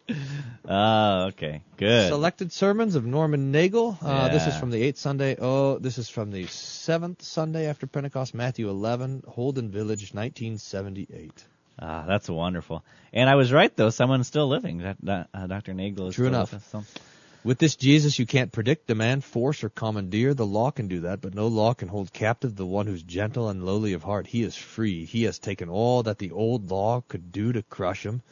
[0.68, 2.08] Oh, okay, good.
[2.08, 3.98] Selected sermons of Norman Nagel.
[4.00, 5.36] Uh, This is from the eighth Sunday.
[5.40, 8.34] Oh, this is from the seventh Sunday after Pentecost.
[8.34, 11.44] Matthew 11, Holden Village, 1978.
[11.80, 12.84] Ah, that's wonderful.
[13.12, 13.90] And I was right though.
[13.90, 14.78] Someone's still living.
[14.78, 15.74] That, that, uh, Dr.
[15.74, 16.52] Nagel is True still enough.
[16.52, 17.00] with us, so-
[17.44, 20.32] With this Jesus, you can't predict, demand, force, or commandeer.
[20.32, 23.48] The law can do that, but no law can hold captive the one who's gentle
[23.48, 24.28] and lowly of heart.
[24.28, 25.04] He is free.
[25.04, 28.22] He has taken all that the old law could do to crush him.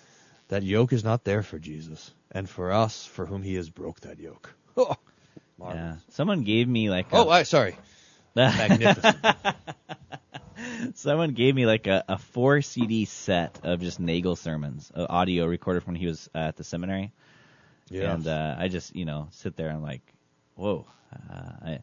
[0.49, 4.01] That yoke is not there for Jesus, and for us, for whom He has broke
[4.01, 4.55] that yoke.
[5.63, 5.97] Oh, Yeah.
[6.11, 7.77] Someone gave me like a, oh I, sorry.
[8.35, 9.19] Magnificent.
[10.95, 15.45] Someone gave me like a, a four CD set of just Nagel sermons, uh, audio
[15.45, 17.13] recorded when he was uh, at the seminary.
[17.91, 18.15] Yeah.
[18.15, 20.03] And uh, I just, you know, sit there and like,
[20.55, 20.87] whoa.
[21.13, 21.79] Uh, I,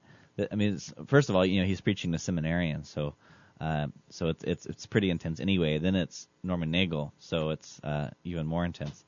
[0.51, 3.15] I mean, it's, first of all, you know, he's preaching to seminarians, so
[3.59, 5.79] uh, so it's it's it's pretty intense anyway.
[5.79, 9.03] Then it's Norman Nagel, so it's uh, even more intense.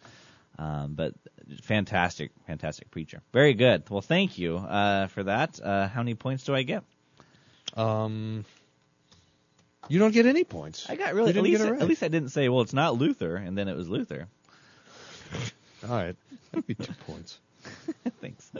[0.58, 1.14] Um, but
[1.62, 3.22] fantastic, fantastic preacher.
[3.32, 3.90] Very good.
[3.90, 5.60] Well, thank you uh, for that.
[5.64, 6.84] Uh, how many points do I get?
[7.76, 8.44] Um,
[9.88, 10.90] you don't get any points.
[10.90, 11.82] I got really at least right.
[11.82, 14.28] at least I didn't say, well, it's not Luther, and then it was Luther.
[15.84, 16.16] All right,
[16.52, 17.40] that'd be two points.
[18.22, 18.52] Thanks.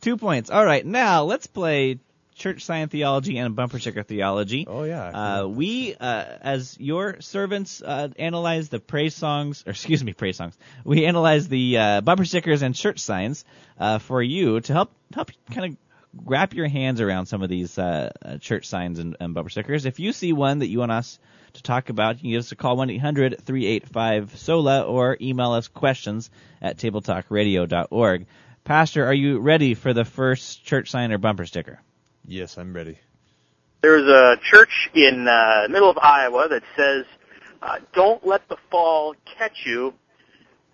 [0.00, 0.50] Two points.
[0.50, 1.98] All right, now let's play
[2.40, 4.66] church sign theology and bumper sticker theology.
[4.66, 5.08] Oh yeah.
[5.08, 10.36] Uh, we, uh, as your servants, uh, analyze the praise songs, or excuse me, praise
[10.36, 10.56] songs.
[10.84, 13.44] We analyze the uh, bumper stickers and church signs
[13.78, 15.76] uh, for you to help help kind of
[16.14, 19.86] wrap your hands around some of these uh, uh, church signs and, and bumper stickers.
[19.86, 21.18] If you see one that you want us
[21.54, 24.36] to talk about, you can give us a call one eight hundred three eight five
[24.36, 28.26] SOLA or email us questions at tabletalkradio.org.
[28.64, 31.80] Pastor, are you ready for the first church sign or bumper sticker?
[32.26, 32.98] yes, I'm ready.
[33.82, 37.06] There's a church in uh, the middle of Iowa that says,
[37.62, 39.94] uh, "Don't let the fall catch you."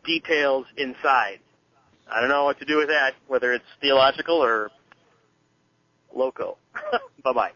[0.05, 1.41] Details inside.
[2.11, 4.71] I don't know what to do with that, whether it's theological or
[6.17, 6.57] loco.
[7.25, 7.53] bye bye.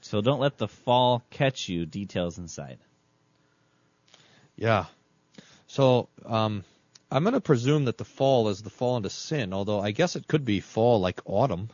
[0.00, 1.86] So don't let the fall catch you.
[1.86, 2.78] Details inside.
[4.56, 4.84] Yeah.
[5.66, 6.64] So um,
[7.10, 10.14] I'm going to presume that the fall is the fall into sin, although I guess
[10.16, 11.70] it could be fall like autumn.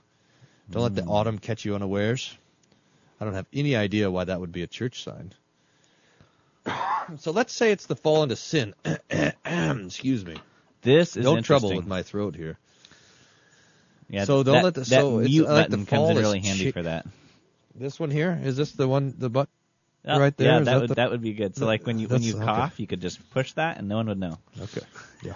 [0.70, 2.36] Don't let the autumn catch you unawares.
[3.20, 5.32] I don't have any idea why that would be a church sign.
[7.18, 8.74] so let's say it's the fall into sin.
[9.44, 10.36] Excuse me.
[10.82, 11.42] This is no interesting.
[11.42, 12.58] trouble with my throat here.
[14.10, 16.14] Yeah, So don't that, let the- that so it's mute like the button comes in
[16.16, 17.06] fall really handy chi- for that.
[17.74, 19.48] This one here is this the one the butt
[20.02, 20.48] Oh, right there?
[20.48, 21.56] Yeah, that, that would the- that would be good.
[21.56, 22.44] So like when you when you okay.
[22.44, 24.38] cough, you could just push that and no one would know.
[24.60, 24.80] Okay.
[25.22, 25.34] Yeah.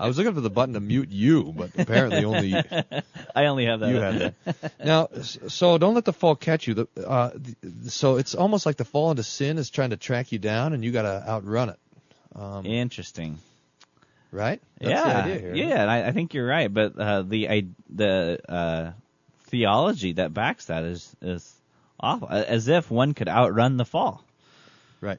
[0.00, 2.54] I was looking for the button to mute you, but apparently only
[3.36, 3.90] I only have that.
[3.90, 4.72] you have that.
[4.82, 6.72] Now, so don't let the fall catch you.
[6.72, 10.32] The, uh, the, so it's almost like the fall into sin is trying to track
[10.32, 11.78] you down, and you got to outrun it.
[12.34, 13.38] Um, Interesting.
[14.30, 14.60] Right?
[14.78, 15.54] That's yeah, the idea here.
[15.54, 16.72] yeah, and I, I think you're right.
[16.72, 18.90] But uh, the I, the uh,
[19.46, 21.54] theology that backs that is is
[21.98, 24.22] awful, as if one could outrun the fall.
[25.00, 25.18] Right.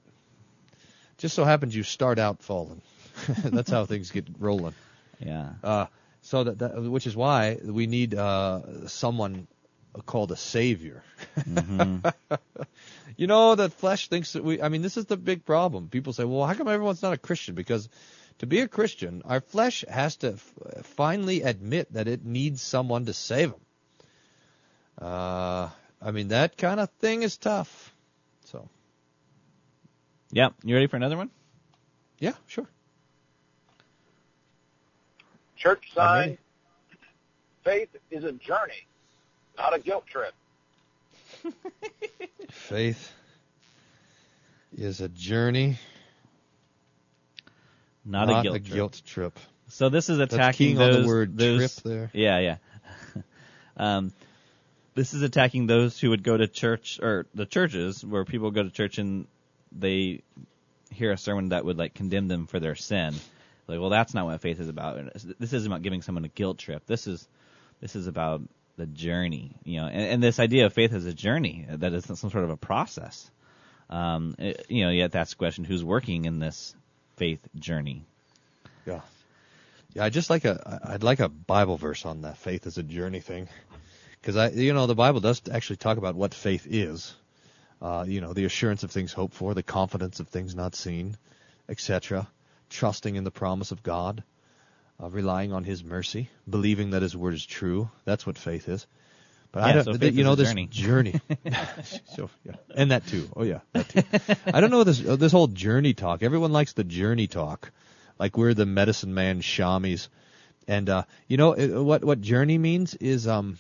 [1.18, 2.82] Just so happens you start out falling.
[3.44, 4.74] That's how things get rolling.
[5.20, 5.50] Yeah.
[5.64, 5.86] Uh,
[6.22, 9.48] so that, that which is why we need uh, someone
[10.06, 11.04] called a savior.
[11.40, 12.08] Mm-hmm.
[13.18, 14.62] you know, the flesh thinks that we.
[14.62, 15.90] I mean, this is the big problem.
[15.90, 17.90] People say, "Well, how come everyone's not a Christian?" Because
[18.40, 23.06] to be a Christian, our flesh has to f- finally admit that it needs someone
[23.06, 23.62] to save them.
[25.02, 25.70] Uh,
[26.02, 27.94] I mean, that kind of thing is tough.
[28.46, 28.68] So,
[30.32, 30.50] Yeah.
[30.64, 31.30] You ready for another one?
[32.20, 32.68] yeah, sure.
[35.56, 36.38] Church sign.
[37.64, 38.88] Faith is a journey,
[39.58, 40.34] not a guilt trip.
[42.50, 43.12] Faith
[44.76, 45.78] is a journey,
[48.06, 48.56] Not, a guilt.
[48.56, 48.74] a trip.
[48.74, 49.40] guilt trip.
[49.68, 51.02] So this is That's attacking on those.
[51.04, 52.12] the word those, trip there.
[52.14, 52.56] Yeah, yeah.
[53.78, 54.12] um,
[54.96, 58.64] this is attacking those who would go to church or the churches where people go
[58.64, 59.28] to church and
[59.72, 60.24] they
[60.92, 63.14] hear a sermon that would like condemn them for their sin.
[63.68, 64.98] Like, well, that's not what faith is about.
[65.40, 66.86] This isn't about giving someone a guilt trip.
[66.88, 67.28] This is
[67.80, 68.42] this is about
[68.78, 72.06] the journey, you know, and, and this idea of faith as a journey that is
[72.06, 73.30] some sort of a process.
[73.90, 76.76] Um, it- you know, to ask the question: Who's working in this
[77.20, 78.06] faith journey?
[78.86, 79.02] Yeah.
[79.94, 82.84] Yeah, I just like a I'd like a Bible verse on that faith as a
[82.84, 83.50] journey thing.
[84.24, 87.14] Cuz I you know, the Bible does actually talk about what faith is.
[87.82, 91.18] Uh, you know, the assurance of things hoped for, the confidence of things not seen,
[91.68, 92.28] etc.
[92.70, 94.24] Trusting in the promise of God,
[95.02, 97.90] uh, relying on his mercy, believing that his word is true.
[98.06, 98.86] That's what faith is.
[99.52, 100.68] But I don't so th- you know this journey.
[100.72, 101.22] journey.
[102.16, 103.30] so yeah, and that too.
[103.36, 104.04] Oh yeah, that too.
[104.54, 106.22] I don't know this this whole journey talk.
[106.22, 107.72] Everyone likes the journey talk,
[108.20, 110.08] like we're the medicine man shamies,
[110.68, 113.58] and uh, you know it, what what journey means is um,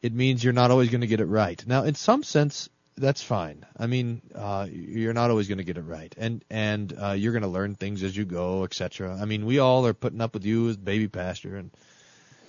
[0.00, 1.62] it means you're not always going to get it right.
[1.66, 3.66] Now, in some sense, that's fine.
[3.76, 7.32] I mean, uh, you're not always going to get it right, and and uh, you're
[7.32, 9.18] going to learn things as you go, etc.
[9.20, 11.70] I mean, we all are putting up with you as baby pastor, and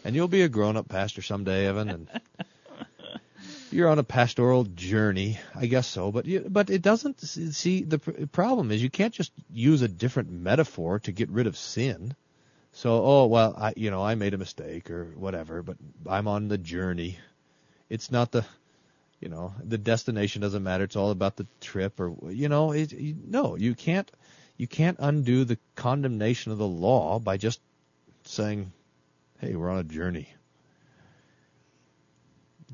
[0.06, 2.10] and you'll be a grown up pastor someday, Evan, and
[3.72, 6.12] you're on a pastoral journey, I guess so.
[6.12, 7.20] But you, but it doesn't.
[7.22, 11.47] See, the pr- problem is you can't just use a different metaphor to get rid
[11.47, 12.16] of sin.
[12.72, 15.78] So, oh well, I you know I made a mistake or whatever, but
[16.08, 17.18] I'm on the journey.
[17.89, 18.45] It's not the,
[19.20, 20.84] you know, the destination doesn't matter.
[20.84, 24.12] It's all about the trip or you know, it, you, no, you can't
[24.56, 27.60] you can't undo the condemnation of the law by just
[28.24, 28.72] saying,
[29.40, 30.30] hey, we're on a journey.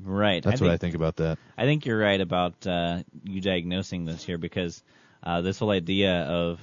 [0.02, 0.42] Right.
[0.42, 1.38] That's what I think about that.
[1.56, 4.82] I think you're right about uh, you diagnosing this here because
[5.22, 6.60] uh, this whole idea of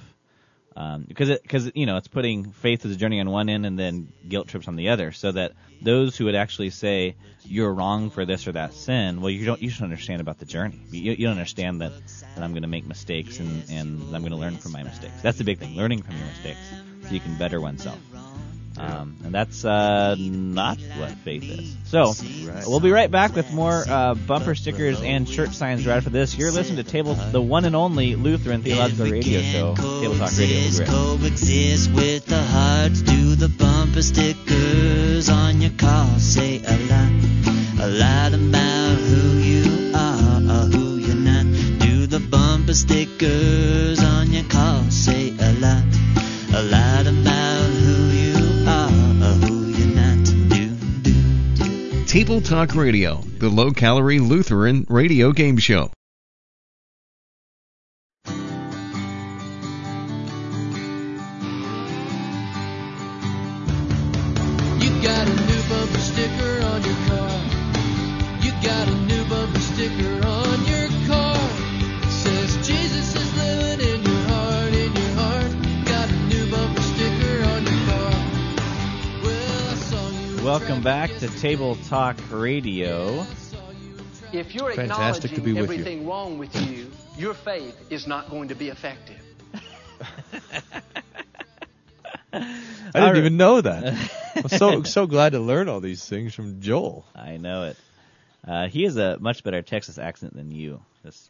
[1.06, 3.78] because it because you know it's putting faith as a journey on one end and
[3.78, 8.10] then guilt trips on the other, so that those who would actually say you're wrong
[8.10, 10.80] for this or that sin, well, you don't you should understand about the journey.
[10.90, 11.92] You, you don't understand that,
[12.34, 15.20] that I'm going to make mistakes and and I'm going to learn from my mistakes.
[15.22, 16.60] That's the big thing, learning from your mistakes,
[17.06, 17.98] so you can better oneself.
[18.80, 21.76] Um, and that's uh, not what faith is.
[21.84, 22.14] So
[22.66, 26.34] we'll be right back with more uh, bumper stickers and church signs right after this.
[26.36, 30.56] You're listening to Table, the one and only Lutheran Theological Radio Show, Table Talk Radio.
[30.60, 30.88] We'll be right back.
[30.88, 33.02] Coexist with the hearts.
[33.02, 36.18] Do the bumper stickers on your car.
[36.18, 37.12] Say a lot,
[37.80, 41.44] a lot about who you are or who you're not.
[41.80, 44.90] Do the bumper stickers on your car.
[44.90, 45.34] Say
[52.20, 55.90] Table Talk Radio, the low calorie Lutheran radio game show.
[80.80, 83.26] Welcome back to Table Talk Radio.
[84.32, 85.74] If you're Fantastic to acknowledging be with you.
[85.74, 89.20] everything wrong with you, your faith is not going to be effective.
[92.32, 92.62] I
[92.94, 94.10] didn't even know that.
[94.36, 97.04] I'm so so glad to learn all these things from Joel.
[97.14, 97.76] I know it.
[98.48, 100.80] Uh, he has a much better Texas accent than you.
[101.04, 101.28] Just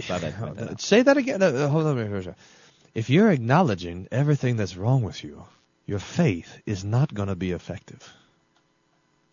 [0.00, 0.78] thought I'd point that.
[0.82, 1.40] Say that again.
[1.40, 2.12] Hold on a minute.
[2.12, 2.34] hold on.
[2.94, 5.44] If you're acknowledging everything that's wrong with you,
[5.86, 8.06] your faith is not going to be effective.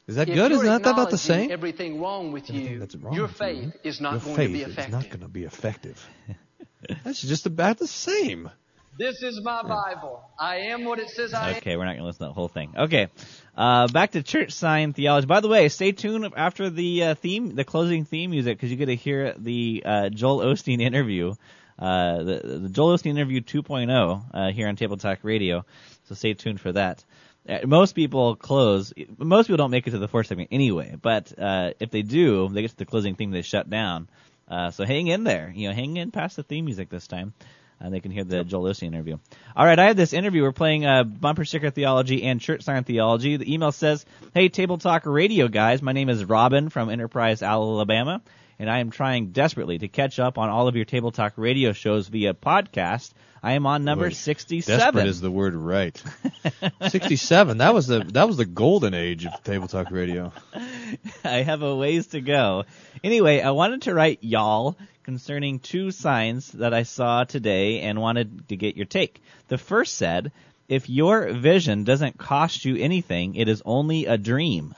[0.08, 0.52] Is that If good?
[0.54, 1.52] Isn't that about the same?
[1.52, 4.48] Everything wrong with you, that's wrong your with you, faith is not your going faith
[4.48, 4.92] to be is effective.
[4.94, 6.10] not going to be effective.
[7.04, 8.50] that's just about the same.
[8.98, 10.24] This is my Bible.
[10.40, 11.58] I am what it says I am.
[11.58, 12.74] Okay, we're not going to listen to the whole thing.
[12.76, 13.10] Okay,
[13.56, 15.28] uh, back to church sign theology.
[15.28, 18.78] By the way, stay tuned after the uh, theme, the closing theme music, because you
[18.78, 21.36] get to hear the uh, Joel Osteen interview,
[21.78, 25.64] uh, the, the Joel Osteen interview 2.0 uh, here on Table Talk Radio.
[26.06, 27.04] So stay tuned for that.
[27.48, 28.94] Uh, most people close.
[29.18, 32.50] Most people don't make it to the fourth segment anyway, but uh, if they do,
[32.50, 34.10] they get to the closing theme, they shut down.
[34.48, 35.52] Uh, so hang in there.
[35.54, 37.34] You know, hang in past the theme music this time.
[37.80, 39.18] And they can hear the Joel Osteen interview.
[39.56, 40.42] All right, I have this interview.
[40.42, 43.38] We're playing uh, bumper sticker theology and church sign theology.
[43.38, 48.24] The email says, "Hey, Table Talk Radio guys, my name is Robin from Enterprise, Alabama,
[48.60, 51.74] and I am trying desperately to catch up on all of your Table Talk Radio
[51.74, 53.14] shows via podcast.
[53.44, 54.80] I am on number Boy, 67.
[54.80, 56.02] Desperate is the word right.
[56.90, 57.60] 67.
[57.60, 60.34] That was the that was the golden age of table talk radio.
[61.24, 62.66] I have a ways to go.
[63.04, 68.50] Anyway, I wanted to write y'all concerning two signs that I saw today and wanted
[68.50, 69.22] to get your take.
[69.48, 70.32] The first said,
[70.68, 74.76] if your vision doesn't cost you anything, it is only a dream.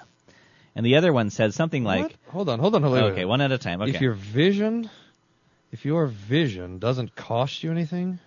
[0.76, 2.14] And the other one said something like, What?
[2.30, 3.04] Hold on, hold on, hold on.
[3.12, 3.82] okay, one at a time.
[3.82, 3.92] Okay.
[3.92, 4.90] If your vision,
[5.72, 8.20] if your vision doesn't cost you anything,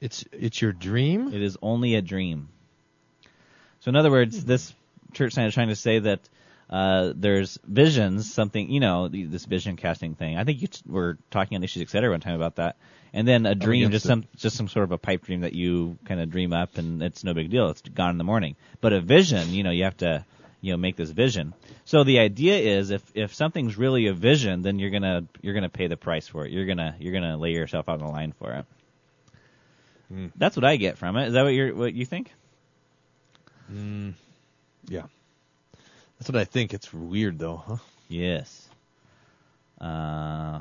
[0.00, 1.32] it's it's your dream.
[1.32, 2.48] It is only a dream.
[3.80, 4.72] So in other words, this
[5.12, 6.20] church sign is trying to say that
[6.70, 10.38] uh, there's visions, something you know, this vision casting thing.
[10.38, 12.10] I think you t- were talking on issues etc.
[12.10, 12.76] one time about that.
[13.12, 14.08] And then a dream, just it.
[14.08, 17.00] some just some sort of a pipe dream that you kind of dream up, and
[17.02, 17.70] it's no big deal.
[17.70, 18.56] It's gone in the morning.
[18.80, 20.24] But a vision, you know, you have to
[20.64, 21.52] you know make this vision.
[21.84, 25.68] So the idea is if if something's really a vision, then you're gonna you're gonna
[25.68, 26.52] pay the price for it.
[26.52, 28.66] You're gonna you're gonna lay yourself out on the line for it.
[30.08, 30.26] Hmm.
[30.36, 31.28] That's what I get from it.
[31.28, 32.32] Is that what you what you think?
[33.70, 34.14] Mm,
[34.88, 35.02] yeah,
[36.18, 36.72] that's what I think.
[36.72, 37.76] It's weird though, huh?
[38.08, 38.66] Yes.
[39.78, 40.60] Uh,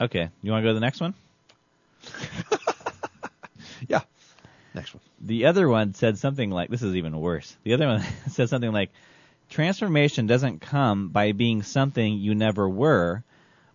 [0.00, 0.30] okay.
[0.40, 1.14] You want to go to the next one?
[3.88, 4.02] yeah.
[4.72, 5.02] Next one.
[5.20, 7.56] The other one said something like, this is even worse.
[7.64, 8.90] The other one said something like,
[9.48, 13.22] transformation doesn't come by being something you never were,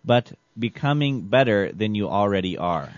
[0.04, 2.90] but becoming better than you already are.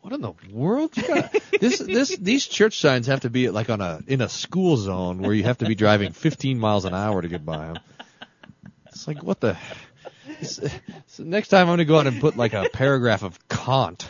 [0.00, 0.92] What in the world?
[0.94, 4.76] Got, this this these church signs have to be like on a in a school
[4.76, 7.78] zone where you have to be driving 15 miles an hour to get by them.
[8.88, 9.56] It's like what the.
[11.06, 14.06] So next time I'm gonna go out and put like a paragraph of Kant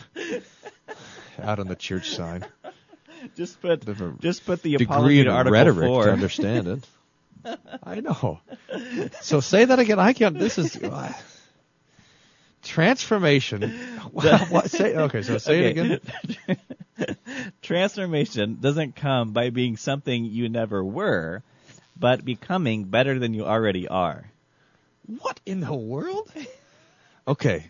[1.41, 2.45] out on the church sign.
[3.35, 6.05] Just put of just put the degree apology in Article rhetoric Four.
[6.05, 6.87] to understand it.
[7.83, 8.39] I know.
[9.21, 9.99] So say that again.
[9.99, 10.37] I can't.
[10.37, 11.13] This is uh,
[12.63, 13.73] transformation.
[14.11, 15.23] What, what, say okay.
[15.23, 15.99] So say it again.
[17.61, 21.43] Transformation doesn't come by being something you never were,
[21.99, 24.31] but becoming better than you already are.
[25.07, 26.31] What in the world?
[27.27, 27.65] Okay.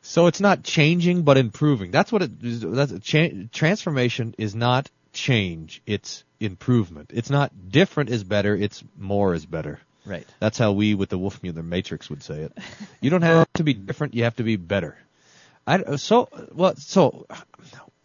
[0.00, 1.90] So it's not changing, but improving.
[1.90, 2.60] That's what it is.
[2.62, 5.82] That's cha- transformation is not change.
[5.86, 7.10] It's improvement.
[7.14, 8.54] It's not different is better.
[8.54, 9.80] It's more is better.
[10.04, 10.26] Right.
[10.40, 12.58] That's how we with the Wolfmueller Matrix would say it.
[13.00, 14.14] You don't have to be different.
[14.14, 14.96] You have to be better.
[15.66, 17.26] I so well so.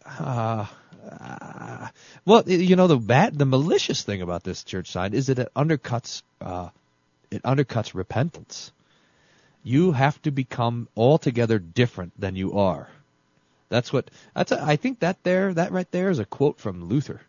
[0.06, 0.66] Uh,
[1.10, 1.88] uh,
[2.24, 5.48] well, you know the bad, the malicious thing about this church sign is that it
[5.54, 6.68] undercuts, uh,
[7.30, 8.72] it undercuts repentance.
[9.62, 12.88] You have to become altogether different than you are.
[13.68, 14.10] That's what.
[14.34, 14.52] That's.
[14.52, 17.20] A, I think that there, that right there, is a quote from Luther,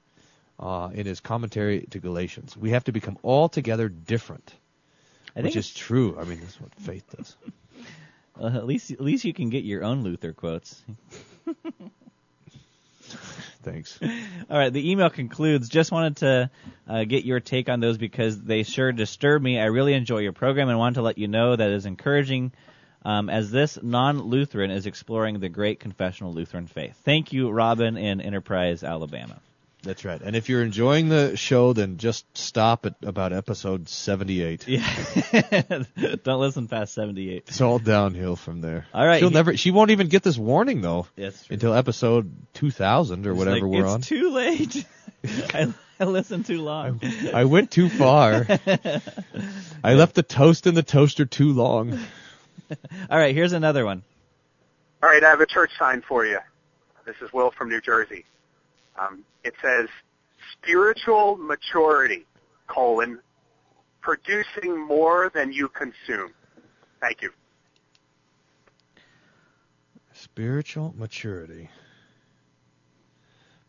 [0.59, 2.55] uh, in his commentary to Galatians.
[2.57, 4.53] We have to become altogether different,
[5.35, 6.17] I which think is true.
[6.19, 7.35] I mean, that's what faith does.
[8.37, 10.81] Well, at least at least you can get your own Luther quotes.
[13.63, 13.99] Thanks.
[14.49, 15.67] All right, the email concludes.
[15.67, 16.49] Just wanted to
[16.87, 19.59] uh, get your take on those because they sure disturb me.
[19.59, 22.53] I really enjoy your program and want to let you know that it is encouraging
[23.05, 26.99] um, as this non-Lutheran is exploring the great confessional Lutheran faith.
[27.05, 29.39] Thank you, Robin in Enterprise, Alabama.
[29.81, 30.19] That's right.
[30.21, 34.67] And if you're enjoying the show, then just stop at about episode 78.
[34.67, 34.85] Yeah,
[36.23, 37.45] don't listen past seventy-eight.
[37.47, 38.87] It's all downhill from there.
[38.93, 39.19] All right.
[39.19, 39.55] She'll never.
[39.55, 43.71] She won't even get this warning though Yes, until episode 2000 or It's whatever like,
[43.71, 44.01] we're it's on.
[44.01, 44.85] too late.
[45.53, 46.99] I, I listened too long.
[47.33, 48.45] I went too far.
[49.83, 51.99] I left the toast in the toaster too long.
[53.09, 54.03] All right, here's another one.
[55.01, 56.39] All right, I have a church sign for you.
[57.05, 58.25] This is Will from New Jersey.
[58.99, 59.87] Um, it says
[60.53, 62.25] spiritual maturity,
[62.67, 63.19] colon,
[64.01, 66.33] producing more than you consume.
[66.99, 67.31] Thank you.
[70.13, 71.69] Spiritual maturity.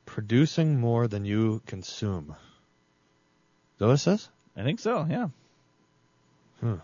[0.05, 2.35] Producing more than you consume.
[3.75, 4.29] Is that what it says?
[4.57, 5.07] I think so.
[5.09, 5.29] Yeah.
[6.61, 6.75] Hmm.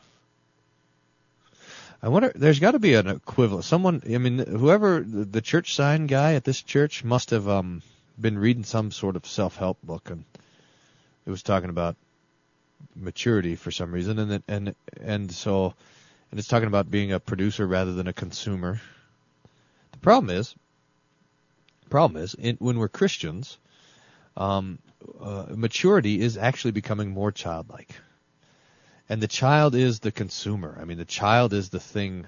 [2.07, 2.30] I wonder.
[2.36, 3.64] There's got to be an equivalent.
[3.64, 4.00] Someone.
[4.09, 7.82] I mean, whoever the church sign guy at this church must have um
[8.16, 10.24] been reading some sort of self-help book, and
[11.26, 11.96] it was talking about
[12.94, 15.74] maturity for some reason, and and and so,
[16.30, 18.80] and it's talking about being a producer rather than a consumer.
[19.90, 20.54] The problem is,
[21.90, 23.59] problem is, in, when we're Christians,
[24.36, 24.78] um,
[25.20, 27.90] uh, maturity is actually becoming more childlike.
[29.09, 30.76] And the child is the consumer.
[30.80, 32.26] I mean, the child is the thing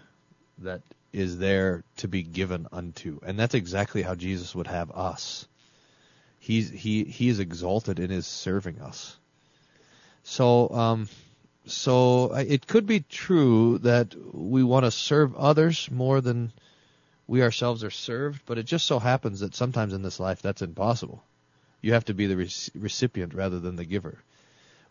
[0.59, 3.19] that is there to be given unto.
[3.25, 5.47] And that's exactly how Jesus would have us.
[6.39, 9.17] He's, he, he is exalted in his serving us.
[10.23, 11.09] So, um,
[11.67, 16.53] so it could be true that we want to serve others more than
[17.27, 20.63] we ourselves are served, but it just so happens that sometimes in this life that's
[20.63, 21.23] impossible.
[21.83, 24.19] You have to be the rec- recipient rather than the giver.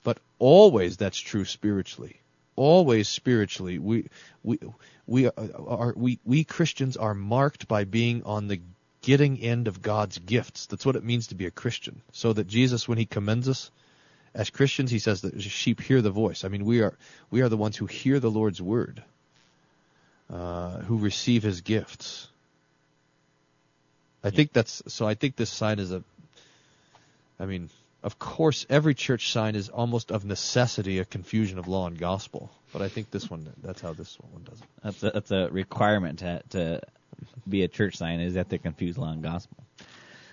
[0.07, 2.21] But always that's true spiritually.
[2.55, 4.07] Always spiritually, we
[4.41, 4.57] we
[5.05, 5.33] we are,
[5.67, 8.61] are we we Christians are marked by being on the
[9.01, 10.67] getting end of God's gifts.
[10.67, 12.01] That's what it means to be a Christian.
[12.13, 13.69] So that Jesus, when He commends us
[14.33, 16.45] as Christians, He says that sheep hear the voice.
[16.45, 16.97] I mean, we are
[17.29, 19.03] we are the ones who hear the Lord's word,
[20.29, 22.29] uh, who receive His gifts.
[24.23, 25.05] I think that's so.
[25.05, 26.01] I think this sign is a.
[27.41, 27.69] I mean,
[28.07, 32.49] of course, every church sign is almost of necessity a confusion of law and gospel.
[32.71, 34.67] But I think this one, that's how this one does it.
[34.81, 36.81] That's a, that's a requirement to, to
[37.49, 39.57] be a church sign is that they confuse law and gospel.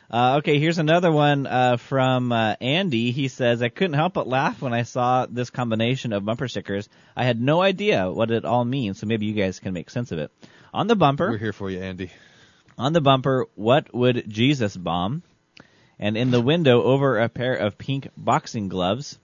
[0.09, 3.11] Uh, okay, here's another one uh, from uh, Andy.
[3.11, 6.89] He says, I couldn't help but laugh when I saw this combination of bumper stickers.
[7.16, 10.12] I had no idea what it all means, so maybe you guys can make sense
[10.12, 10.31] of it.
[10.72, 12.12] On the bumper, We're here for you, Andy.
[12.79, 15.25] on the bumper, what would Jesus bomb?
[15.99, 19.18] And in the window, over a pair of pink boxing gloves,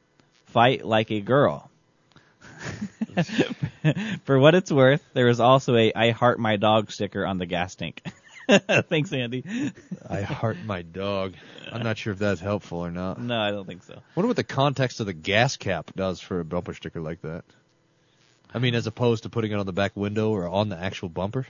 [0.47, 1.71] fight like a girl.
[4.25, 7.47] For what it's worth, there is also a I heart my dog sticker on the
[7.47, 8.03] gas tank.
[8.89, 9.73] Thanks, Andy.
[10.09, 11.35] I heart my dog.
[11.73, 13.21] I'm not sure if that's helpful or not.
[13.21, 14.01] No, I don't think so.
[14.15, 17.45] wonder what the context of the gas cap does for a bumper sticker like that.
[18.53, 21.09] I mean, as opposed to putting it on the back window or on the actual
[21.09, 21.47] bumper.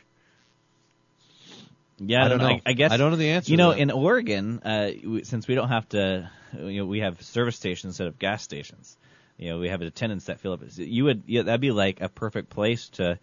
[2.00, 2.60] Yeah, I don't know.
[2.64, 4.90] I, guess I don't know the answer You know, in Oregon, uh,
[5.22, 8.96] since we don't have to, you know, we have service stations instead of gas stations.
[9.36, 10.62] you know, we have attendants that fill up.
[10.76, 13.18] You would, yeah, that'd be like a perfect place to,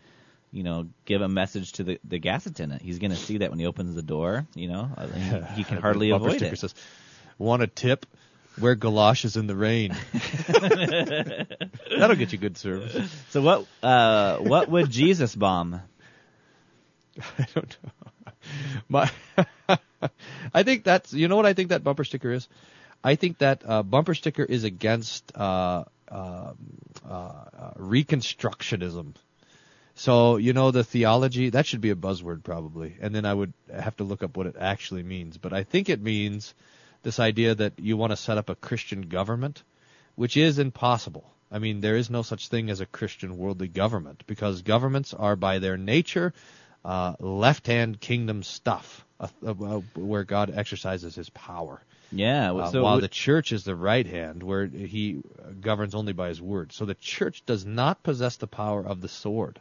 [0.52, 2.82] you know, give a message to the the gas attendant.
[2.84, 4.46] He's going to see that when he opens the door.
[4.56, 5.06] You know, I
[5.56, 6.58] he can hardly avoid it.
[6.58, 6.76] Says,
[7.40, 8.06] Want a tip?
[8.60, 9.96] Wear galoshes in the rain.
[10.48, 13.12] That'll get you good service.
[13.30, 15.82] So what uh what would Jesus bomb?
[17.38, 17.92] I don't know.
[18.90, 19.10] My,
[20.54, 22.48] I think that's you know what I think that bumper sticker is.
[23.04, 26.54] I think that uh, bumper sticker is against uh, uh,
[27.08, 29.14] uh, uh, reconstructionism.
[29.96, 33.54] So you know the theology that should be a buzzword probably, and then I would
[33.74, 35.38] have to look up what it actually means.
[35.38, 36.54] But I think it means
[37.04, 39.64] this idea that you want to set up a Christian government,
[40.16, 41.32] which is impossible.
[41.52, 45.36] I mean, there is no such thing as a Christian worldly government because governments are
[45.36, 46.34] by their nature
[46.84, 49.54] uh, left-hand kingdom stuff, uh, uh,
[49.96, 51.82] where God exercises His power.
[52.12, 55.22] Yeah, Uh, so while the church is the right hand, where He
[55.60, 56.72] governs only by His word.
[56.72, 59.60] So the church does not possess the power of the sword.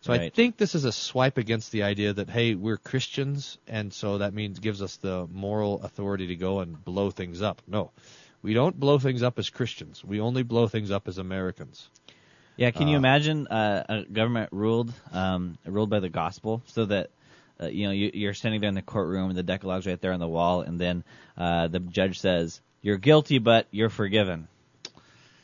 [0.00, 3.92] So I think this is a swipe against the idea that hey, we're Christians, and
[3.92, 7.62] so that means gives us the moral authority to go and blow things up.
[7.66, 7.90] No,
[8.40, 10.04] we don't blow things up as Christians.
[10.04, 11.90] We only blow things up as Americans.
[12.58, 16.84] Yeah, can you Uh, imagine uh, a government ruled um, ruled by the gospel, so
[16.86, 17.08] that
[17.60, 20.12] uh, you know you, you're standing there in the courtroom and the Decalogue's right there
[20.12, 21.04] on the wall, and then
[21.36, 24.48] uh, the judge says you're guilty, but you're forgiven.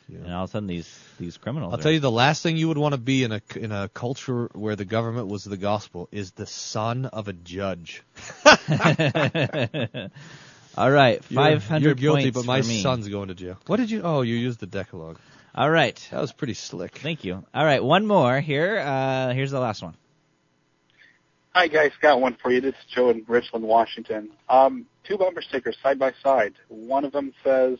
[0.07, 0.87] And all of a sudden, these
[1.17, 1.73] these criminals.
[1.73, 3.71] I'll are- tell you the last thing you would want to be in a in
[3.71, 8.03] a culture where the government was the gospel is the son of a judge.
[10.77, 11.83] all right, five hundred.
[11.83, 13.57] You're- You're guilty, but my son's going to jail.
[13.67, 14.01] What did you?
[14.03, 15.17] Oh, you used the Decalogue.
[15.57, 16.97] All right, That was pretty slick.
[16.97, 17.45] thank you.
[17.53, 18.77] All right, one more here.
[18.79, 19.95] Uh, here's the last one.
[21.53, 22.59] Hi guys, got one for you.
[22.59, 24.31] This is Joe in Richland, Washington.
[24.49, 26.53] Um, two bumper stickers side by side.
[26.67, 27.77] One of them says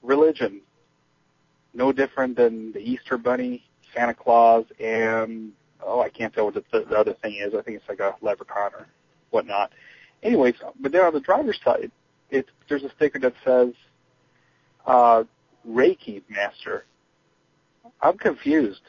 [0.00, 0.60] religion,
[1.74, 5.50] no different than the Easter Bunny, Santa Claus, and
[5.84, 7.52] oh, I can't tell what the, the other thing is.
[7.52, 8.86] I think it's like a leprechaun or
[9.30, 9.72] whatnot.
[10.22, 11.90] Anyways, but then on the driver's side,
[12.30, 13.72] it there's a sticker that says
[14.86, 15.24] uh,
[15.68, 16.84] Reiki Master.
[18.00, 18.82] I'm confused.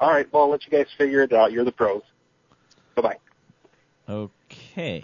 [0.00, 1.52] All right, well, I'll let you guys figure it out.
[1.52, 2.02] You're the pros.
[2.94, 3.16] Bye bye.
[4.08, 5.02] Okay,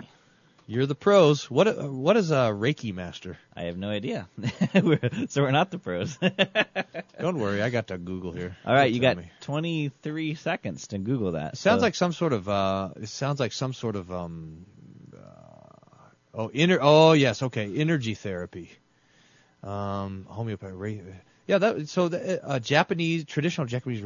[0.66, 1.50] You're the pros.
[1.50, 3.36] What uh, what is a Reiki master?
[3.56, 4.28] I have no idea.
[4.74, 6.16] We're- so we're not the pros.
[7.20, 8.56] Don't worry, I got to Google here.
[8.64, 9.30] All right, Don't you got me.
[9.40, 11.54] 23 seconds to Google that.
[11.54, 12.48] It sounds So- like some sort of.
[12.48, 14.12] uh It sounds like some sort of.
[14.12, 14.66] um
[15.14, 15.18] uh,
[16.34, 16.78] Oh, inner.
[16.80, 17.42] Oh, yes.
[17.42, 18.70] Okay, energy therapy.
[19.62, 20.72] Um, homeopathy.
[20.72, 21.12] Ra-
[21.46, 21.88] yeah, that.
[21.88, 24.02] So the uh, Japanese traditional Japanese.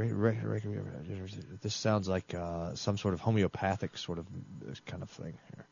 [1.63, 4.27] This sounds like uh, some sort of homeopathic sort of
[4.87, 5.65] kind of thing here,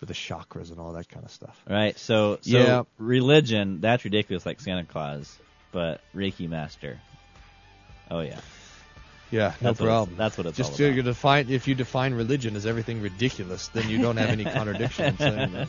[0.00, 1.60] with the chakras and all that kind of stuff.
[1.68, 1.96] Right.
[1.98, 2.82] So, so Yeah.
[2.98, 5.38] religion, that's ridiculous like Santa Claus,
[5.70, 6.98] but Reiki master.
[8.10, 8.40] Oh yeah.
[9.30, 10.16] Yeah, no That's what problem.
[10.18, 11.04] that's what it's Just all to about.
[11.04, 15.16] define if you define religion as everything ridiculous, then you don't have any contradiction in
[15.16, 15.68] saying that.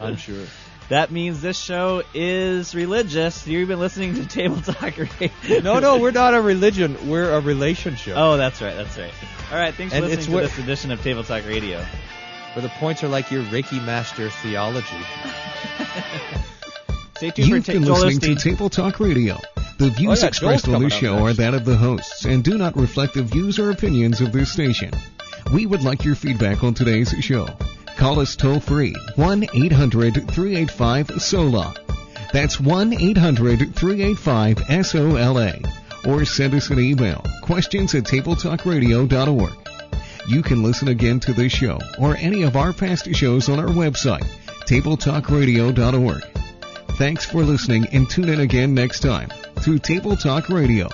[0.00, 0.44] I'm sure.
[0.90, 3.46] That means this show is religious.
[3.46, 5.60] You've been listening to Table Talk Radio.
[5.62, 7.08] No, no, we're not a religion.
[7.08, 8.14] We're a relationship.
[8.16, 8.76] Oh, that's right.
[8.76, 9.12] That's right.
[9.50, 9.74] All right.
[9.74, 11.84] Thanks for And listening it's to where- this edition of Table Talk Radio.
[12.54, 14.86] Where the points are like your Reiki master theology.
[17.16, 19.38] Stay tuned You've for been Ta- Joel listening to Table Talk Radio.
[19.78, 21.38] The oh, views Oh, yeah, expressed Joel's on this coming show up are next.
[21.38, 24.90] that of the hosts and do not reflect the views or opinions of this station.
[25.52, 27.48] We would like your feedback on today's show.
[27.96, 31.74] Call us toll free 1 800 385 SOLA.
[32.32, 35.54] That's 1 800 385 SOLA.
[36.06, 39.52] Or send us an email questions at tabletalkradio.org.
[40.26, 43.68] You can listen again to this show or any of our past shows on our
[43.68, 44.26] website,
[44.66, 46.24] tabletalkradio.org.
[46.96, 49.30] Thanks for listening and tune in again next time
[49.62, 50.88] to Table Talk Radio.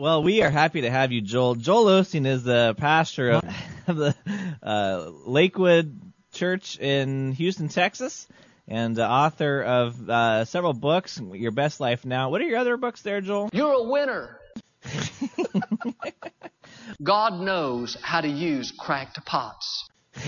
[0.00, 1.56] Well, we are happy to have you, Joel.
[1.56, 3.44] Joel Osteen is the pastor of,
[3.86, 4.14] of the
[4.62, 6.00] uh, Lakewood
[6.32, 8.26] Church in Houston, Texas,
[8.66, 11.20] and the author of uh, several books.
[11.34, 12.30] Your Best Life Now.
[12.30, 13.50] What are your other books there, Joel?
[13.52, 14.40] You're a winner.
[17.02, 19.86] God knows how to use cracked pots.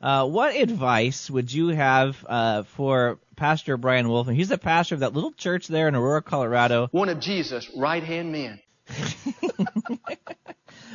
[0.00, 4.34] Uh, what advice would you have uh, for Pastor Brian Wolfmueller?
[4.34, 6.88] He's the pastor of that little church there in Aurora, Colorado.
[6.92, 8.60] One of Jesus' right hand men.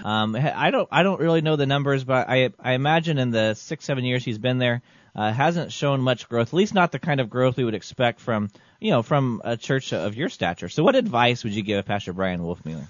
[0.04, 3.56] Um, I don't, I don't really know the numbers, but I, I imagine in the
[3.56, 4.84] six, seven years he's been there,
[5.16, 6.50] uh, hasn't shown much growth.
[6.50, 9.58] At least not the kind of growth we would expect from, you know, from a
[9.58, 10.70] church of your stature.
[10.70, 12.88] So, what advice would you give Pastor Brian Wolfmueller?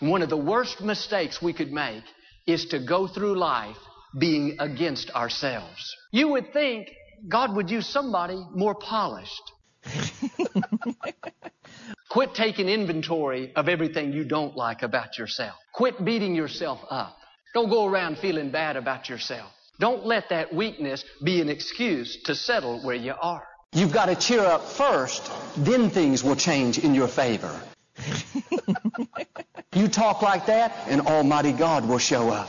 [0.00, 2.04] One of the worst mistakes we could make
[2.46, 3.76] is to go through life
[4.18, 5.94] being against ourselves.
[6.12, 6.88] You would think
[7.26, 9.52] God would use somebody more polished.
[12.10, 15.54] Quit taking inventory of everything you don't like about yourself.
[15.72, 17.16] Quit beating yourself up.
[17.54, 19.50] Don't go around feeling bad about yourself.
[19.80, 23.42] Don't let that weakness be an excuse to settle where you are.
[23.72, 27.60] You've got to cheer up first, then things will change in your favor.
[29.74, 32.48] you talk like that, and Almighty God will show up.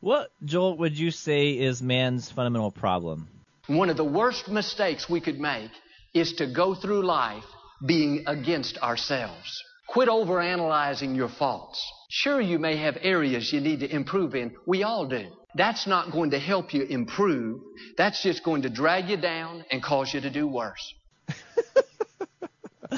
[0.00, 3.28] What, Joel, would you say is man's fundamental problem?
[3.70, 5.70] One of the worst mistakes we could make
[6.12, 7.44] is to go through life
[7.86, 9.62] being against ourselves.
[9.86, 11.80] Quit overanalyzing your faults.
[12.10, 14.56] Sure, you may have areas you need to improve in.
[14.66, 15.30] We all do.
[15.54, 17.60] That's not going to help you improve.
[17.96, 20.92] That's just going to drag you down and cause you to do worse.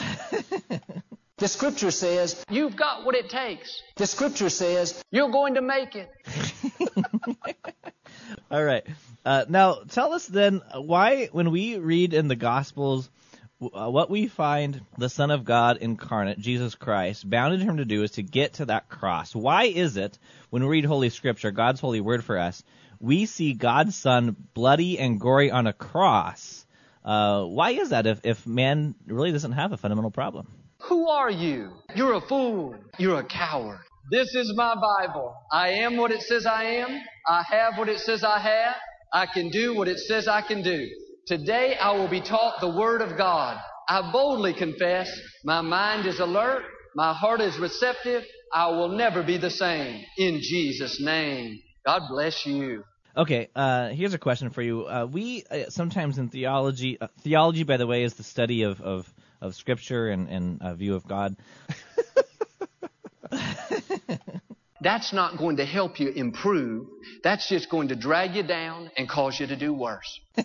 [1.36, 3.78] the scripture says, You've got what it takes.
[3.96, 6.08] The scripture says, You're going to make it.
[8.50, 8.84] All right.
[9.24, 13.08] Uh, now, tell us then why, when we read in the Gospels,
[13.62, 18.02] uh, what we find the Son of God incarnate, Jesus Christ, bounded him to do
[18.02, 19.34] is to get to that cross.
[19.34, 20.18] Why is it,
[20.50, 22.64] when we read Holy Scripture, God's holy word for us,
[22.98, 26.66] we see God's Son bloody and gory on a cross?
[27.04, 30.48] Uh, why is that if, if man really doesn't have a fundamental problem?
[30.82, 31.70] Who are you?
[31.94, 32.74] You're a fool.
[32.98, 33.78] You're a coward.
[34.10, 35.34] This is my Bible.
[35.52, 37.00] I am what it says I am.
[37.28, 38.74] I have what it says I have.
[39.12, 40.88] I can do what it says I can do.
[41.26, 43.60] Today I will be taught the Word of God.
[43.88, 45.10] I boldly confess
[45.44, 46.62] my mind is alert,
[46.94, 48.24] my heart is receptive.
[48.54, 50.02] I will never be the same.
[50.18, 51.58] In Jesus' name.
[51.86, 52.84] God bless you.
[53.16, 54.86] Okay, uh, here's a question for you.
[54.86, 58.80] Uh, we uh, sometimes in theology, uh, theology, by the way, is the study of
[58.80, 61.36] of, of Scripture and and a view of God.
[64.82, 66.88] That's not going to help you improve.
[67.22, 70.20] That's just going to drag you down and cause you to do worse.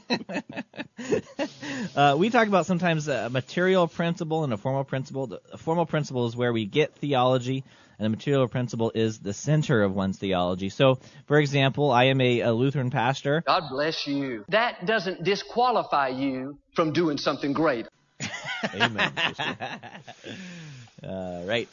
[1.95, 5.39] uh, we talk about sometimes a material principle and a formal principle.
[5.51, 7.63] A formal principle is where we get theology,
[7.97, 10.69] and the material principle is the center of one's theology.
[10.69, 13.41] So, for example, I am a, a Lutheran pastor.
[13.47, 14.45] God bless you.
[14.49, 17.87] That doesn't disqualify you from doing something great.
[18.75, 19.13] Amen.
[21.03, 21.67] uh, right.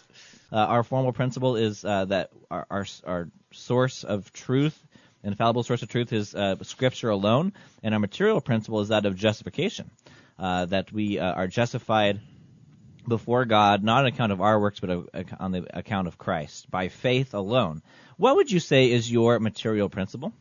[0.54, 4.80] Uh, our formal principle is uh, that our, our, our source of truth,
[5.24, 7.52] infallible source of truth, is uh, Scripture alone,
[7.82, 9.90] and our material principle is that of justification,
[10.38, 12.20] uh, that we uh, are justified
[13.08, 14.90] before God, not on account of our works, but
[15.40, 17.82] on the account of Christ, by faith alone.
[18.16, 20.32] What would you say is your material principle?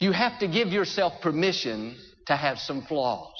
[0.00, 3.36] You have to give yourself permission to have some flaws.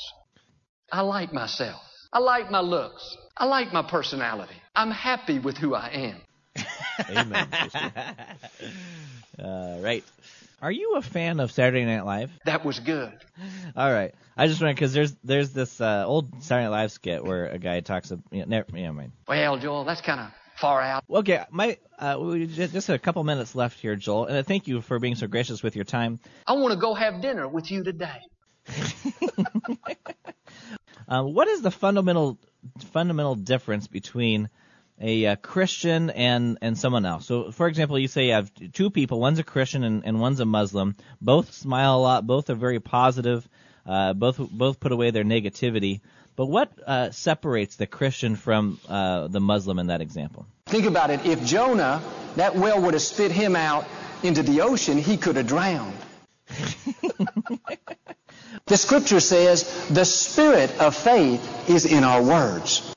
[0.93, 1.81] I like myself.
[2.13, 3.17] I like my looks.
[3.37, 4.55] I like my personality.
[4.75, 6.17] I'm happy with who I am.
[7.11, 7.49] Amen.
[9.39, 10.05] uh, right.
[10.63, 12.31] Are you a fan of Saturday Night Live?
[12.47, 13.13] That was good.
[13.77, 14.15] All right.
[14.39, 17.59] I just went because there's there's this uh, old Saturday Night Live skit where a
[17.59, 18.11] guy talks.
[18.11, 19.13] Of, you know, never, you know, mind.
[19.29, 21.05] Well, Joel, that's kind of far out.
[21.11, 24.81] Okay, my uh, we just a couple minutes left here, Joel, and I thank you
[24.81, 26.21] for being so gracious with your time.
[26.47, 28.21] I want to go have dinner with you today.
[31.09, 32.39] um, what is the fundamental
[32.93, 34.49] fundamental difference between
[35.01, 37.27] a uh, Christian and and someone else.
[37.27, 40.41] So, for example, you say you have two people, one's a Christian and, and one's
[40.41, 40.97] a Muslim.
[41.21, 42.27] Both smile a lot.
[42.27, 43.47] Both are very positive.
[43.87, 46.01] Uh, both both put away their negativity.
[46.35, 50.47] But what uh, separates the Christian from uh, the Muslim in that example?
[50.67, 51.25] Think about it.
[51.25, 52.03] If Jonah,
[52.37, 53.87] that well would have spit him out
[54.23, 55.97] into the ocean, he could have drowned.
[58.67, 62.95] the scripture says the spirit of faith is in our words.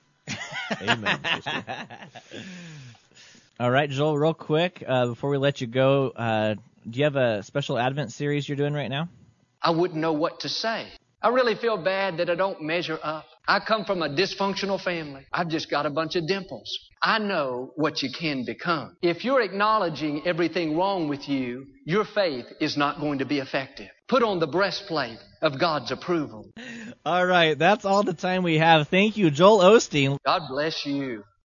[0.81, 1.19] Amen.
[3.59, 6.55] All right, Joel, real quick, uh, before we let you go, uh,
[6.89, 9.09] do you have a special Advent series you're doing right now?
[9.61, 10.87] I wouldn't know what to say.
[11.21, 13.25] I really feel bad that I don't measure up.
[13.47, 15.25] I come from a dysfunctional family.
[15.33, 16.69] I've just got a bunch of dimples.
[17.01, 18.95] I know what you can become.
[19.01, 23.89] If you're acknowledging everything wrong with you, your faith is not going to be effective.
[24.07, 26.51] Put on the breastplate of God's approval.
[27.05, 28.87] All right, that's all the time we have.
[28.87, 30.17] Thank you, Joel Osteen.
[30.25, 31.23] God bless you.